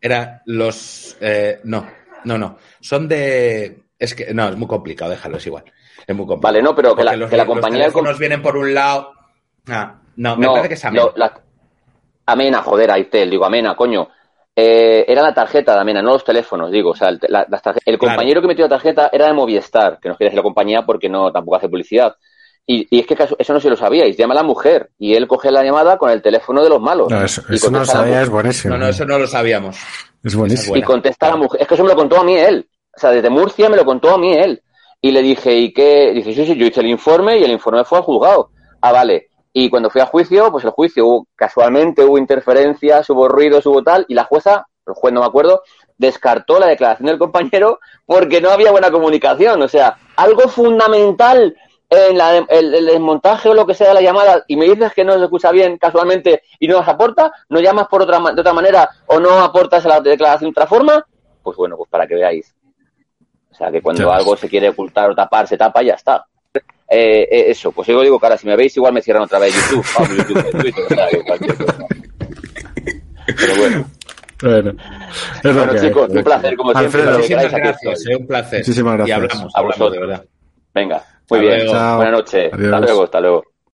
Era 0.00 0.42
los 0.46 1.16
eh, 1.20 1.60
no, 1.64 1.86
no, 2.24 2.38
no. 2.38 2.56
Son 2.80 3.08
de 3.08 3.86
es 3.98 4.14
que 4.14 4.32
no, 4.32 4.48
es 4.48 4.56
muy 4.56 4.68
complicado, 4.68 5.10
déjalo, 5.10 5.38
es 5.38 5.46
igual. 5.46 5.64
Es 6.06 6.16
muy 6.16 6.26
complicado. 6.26 6.52
Vale, 6.52 6.62
no, 6.62 6.74
pero 6.74 6.94
que 6.94 7.04
la, 7.04 7.28
que 7.28 7.36
la 7.36 7.46
compañía. 7.46 7.88
Los 7.88 8.18
vienen 8.18 8.42
por 8.42 8.56
un 8.56 8.74
lado. 8.74 9.12
Ah, 9.68 9.94
no, 10.16 10.36
me 10.36 10.46
parece 10.46 10.68
que 10.68 10.74
es 10.74 10.84
Amena. 10.84 11.06
Amena, 12.26 12.62
joder, 12.62 12.90
Aitel, 12.90 13.30
digo 13.30 13.44
Amena, 13.44 13.76
coño. 13.76 14.08
Eh, 14.58 15.04
era 15.06 15.22
la 15.22 15.34
tarjeta 15.34 15.74
de 15.74 15.80
Amena, 15.80 16.00
no 16.00 16.12
los 16.12 16.24
teléfonos, 16.24 16.70
digo. 16.70 16.90
O 16.90 16.96
sea, 16.96 17.08
el, 17.08 17.20
el 17.84 17.98
compañero 17.98 18.40
que 18.40 18.48
metió 18.48 18.64
la 18.64 18.70
tarjeta 18.70 19.10
era 19.12 19.26
de 19.26 19.34
Movistar, 19.34 19.98
que 20.00 20.08
no 20.08 20.16
quiere 20.16 20.30
decir 20.30 20.38
la 20.38 20.42
compañía 20.42 20.82
porque 20.82 21.08
no 21.08 21.30
tampoco 21.30 21.56
hace 21.56 21.68
publicidad. 21.68 22.16
Y, 22.68 22.88
y, 22.90 23.00
es 23.00 23.06
que 23.06 23.16
eso 23.38 23.52
no 23.52 23.60
se 23.60 23.70
lo 23.70 23.76
sabíais. 23.76 24.16
Llama 24.16 24.34
a 24.34 24.38
la 24.38 24.42
mujer 24.42 24.90
y 24.98 25.14
él 25.14 25.28
coge 25.28 25.52
la 25.52 25.62
llamada 25.62 25.96
con 25.98 26.10
el 26.10 26.20
teléfono 26.20 26.64
de 26.64 26.68
los 26.68 26.80
malos. 26.80 27.08
No, 27.08 27.22
eso, 27.22 27.42
no 27.70 27.78
lo 27.78 27.84
sabía, 27.84 28.22
es 28.22 28.28
buenísimo. 28.28 28.74
No, 28.74 28.80
no, 28.80 28.88
eso 28.88 29.04
no 29.04 29.18
lo 29.18 29.26
sabíamos. 29.28 29.78
Es 30.24 30.34
buenísimo. 30.34 30.76
Y 30.76 30.82
contesta 30.82 31.28
a 31.28 31.30
la 31.30 31.36
mujer. 31.36 31.62
Es 31.62 31.68
que 31.68 31.74
eso 31.74 31.84
me 31.84 31.90
lo 31.90 31.96
contó 31.96 32.18
a 32.18 32.24
mí 32.24 32.36
él. 32.36 32.66
O 32.96 32.98
sea, 32.98 33.10
desde 33.10 33.30
Murcia 33.30 33.68
me 33.68 33.76
lo 33.76 33.84
contó 33.84 34.14
a 34.14 34.18
mí 34.18 34.32
él. 34.32 34.60
Y 35.06 35.12
le 35.12 35.22
dije, 35.22 35.54
¿y 35.54 35.72
qué? 35.72 36.10
Dice, 36.12 36.34
sí, 36.34 36.44
sí, 36.44 36.56
yo 36.56 36.66
hice 36.66 36.80
el 36.80 36.88
informe 36.88 37.38
y 37.38 37.44
el 37.44 37.52
informe 37.52 37.84
fue 37.84 37.98
al 37.98 38.02
juzgado. 38.02 38.50
Ah, 38.80 38.90
vale. 38.90 39.28
Y 39.52 39.70
cuando 39.70 39.88
fui 39.88 40.00
a 40.00 40.06
juicio, 40.06 40.50
pues 40.50 40.64
el 40.64 40.70
juicio 40.70 41.06
hubo, 41.06 41.28
casualmente 41.36 42.04
hubo 42.04 42.18
interferencias, 42.18 43.08
hubo 43.10 43.28
ruidos, 43.28 43.64
hubo 43.66 43.84
tal, 43.84 44.04
y 44.08 44.14
la 44.14 44.24
jueza, 44.24 44.66
el 44.84 44.94
juez 44.94 45.14
no 45.14 45.20
me 45.20 45.26
acuerdo, 45.26 45.62
descartó 45.96 46.58
la 46.58 46.66
declaración 46.66 47.06
del 47.06 47.20
compañero 47.20 47.78
porque 48.04 48.40
no 48.40 48.50
había 48.50 48.72
buena 48.72 48.90
comunicación. 48.90 49.62
O 49.62 49.68
sea, 49.68 49.96
algo 50.16 50.48
fundamental 50.48 51.56
en 51.88 52.18
la, 52.18 52.38
el, 52.38 52.86
desmontaje 52.86 53.48
o 53.48 53.54
lo 53.54 53.64
que 53.64 53.74
sea 53.74 53.86
de 53.90 53.94
la 53.94 54.02
llamada 54.02 54.42
y 54.48 54.56
me 54.56 54.64
dices 54.64 54.92
que 54.92 55.04
no 55.04 55.12
se 55.12 55.22
escucha 55.22 55.52
bien 55.52 55.78
casualmente 55.78 56.42
y 56.58 56.66
no 56.66 56.78
nos 56.78 56.88
aporta, 56.88 57.30
no 57.48 57.60
llamas 57.60 57.86
por 57.86 58.02
otra, 58.02 58.18
de 58.18 58.40
otra 58.40 58.52
manera 58.52 58.90
o 59.06 59.20
no 59.20 59.38
aportas 59.38 59.86
a 59.86 59.88
la 59.88 60.00
declaración 60.00 60.50
de 60.50 60.60
otra 60.60 60.66
forma, 60.66 61.06
pues 61.44 61.56
bueno, 61.56 61.76
pues 61.76 61.88
para 61.88 62.08
que 62.08 62.16
veáis. 62.16 62.55
O 63.56 63.58
sea, 63.58 63.70
que 63.70 63.80
cuando 63.80 64.12
algo 64.12 64.36
se 64.36 64.50
quiere 64.50 64.68
ocultar 64.68 65.10
o 65.10 65.14
tapar, 65.14 65.48
se 65.48 65.56
tapa 65.56 65.82
y 65.82 65.86
ya 65.86 65.94
está. 65.94 66.26
Eh, 66.54 67.26
eh, 67.30 67.44
eso, 67.48 67.72
pues 67.72 67.88
yo 67.88 68.02
digo, 68.02 68.20
cara, 68.20 68.36
si 68.36 68.46
me 68.46 68.54
veis, 68.54 68.76
igual 68.76 68.92
me 68.92 69.00
cierran 69.00 69.22
otra 69.22 69.38
vez 69.38 69.54
YouTube, 69.54 69.84
YouTube, 70.14 70.60
Twitter, 70.60 70.84
o 70.84 70.94
sea, 70.94 71.08
cualquier 71.24 71.56
cosa. 71.56 71.86
Pero 73.26 73.56
bueno. 73.56 73.86
Bueno, 74.42 74.72
bueno 75.42 75.80
chicos, 75.80 76.10
un 76.10 76.22
placer 76.22 76.54
como 76.54 76.74
siempre. 76.74 77.02
Muchísimas 77.02 77.50
gracias, 77.50 78.06
eh, 78.06 78.16
un 78.16 78.26
placer. 78.26 78.58
Muchísimas 78.58 78.96
gracias. 78.98 79.08
Y 79.08 79.22
hablamos, 79.22 79.56
hablamos 79.56 79.92
de 79.92 79.98
verdad. 80.00 80.24
Venga, 80.74 81.02
muy 81.30 81.40
bien. 81.40 81.66
Buenas 81.66 82.12
noches. 82.12 82.52
Hasta 82.52 82.80
luego, 82.80 83.04
hasta 83.04 83.20
luego. 83.20 83.44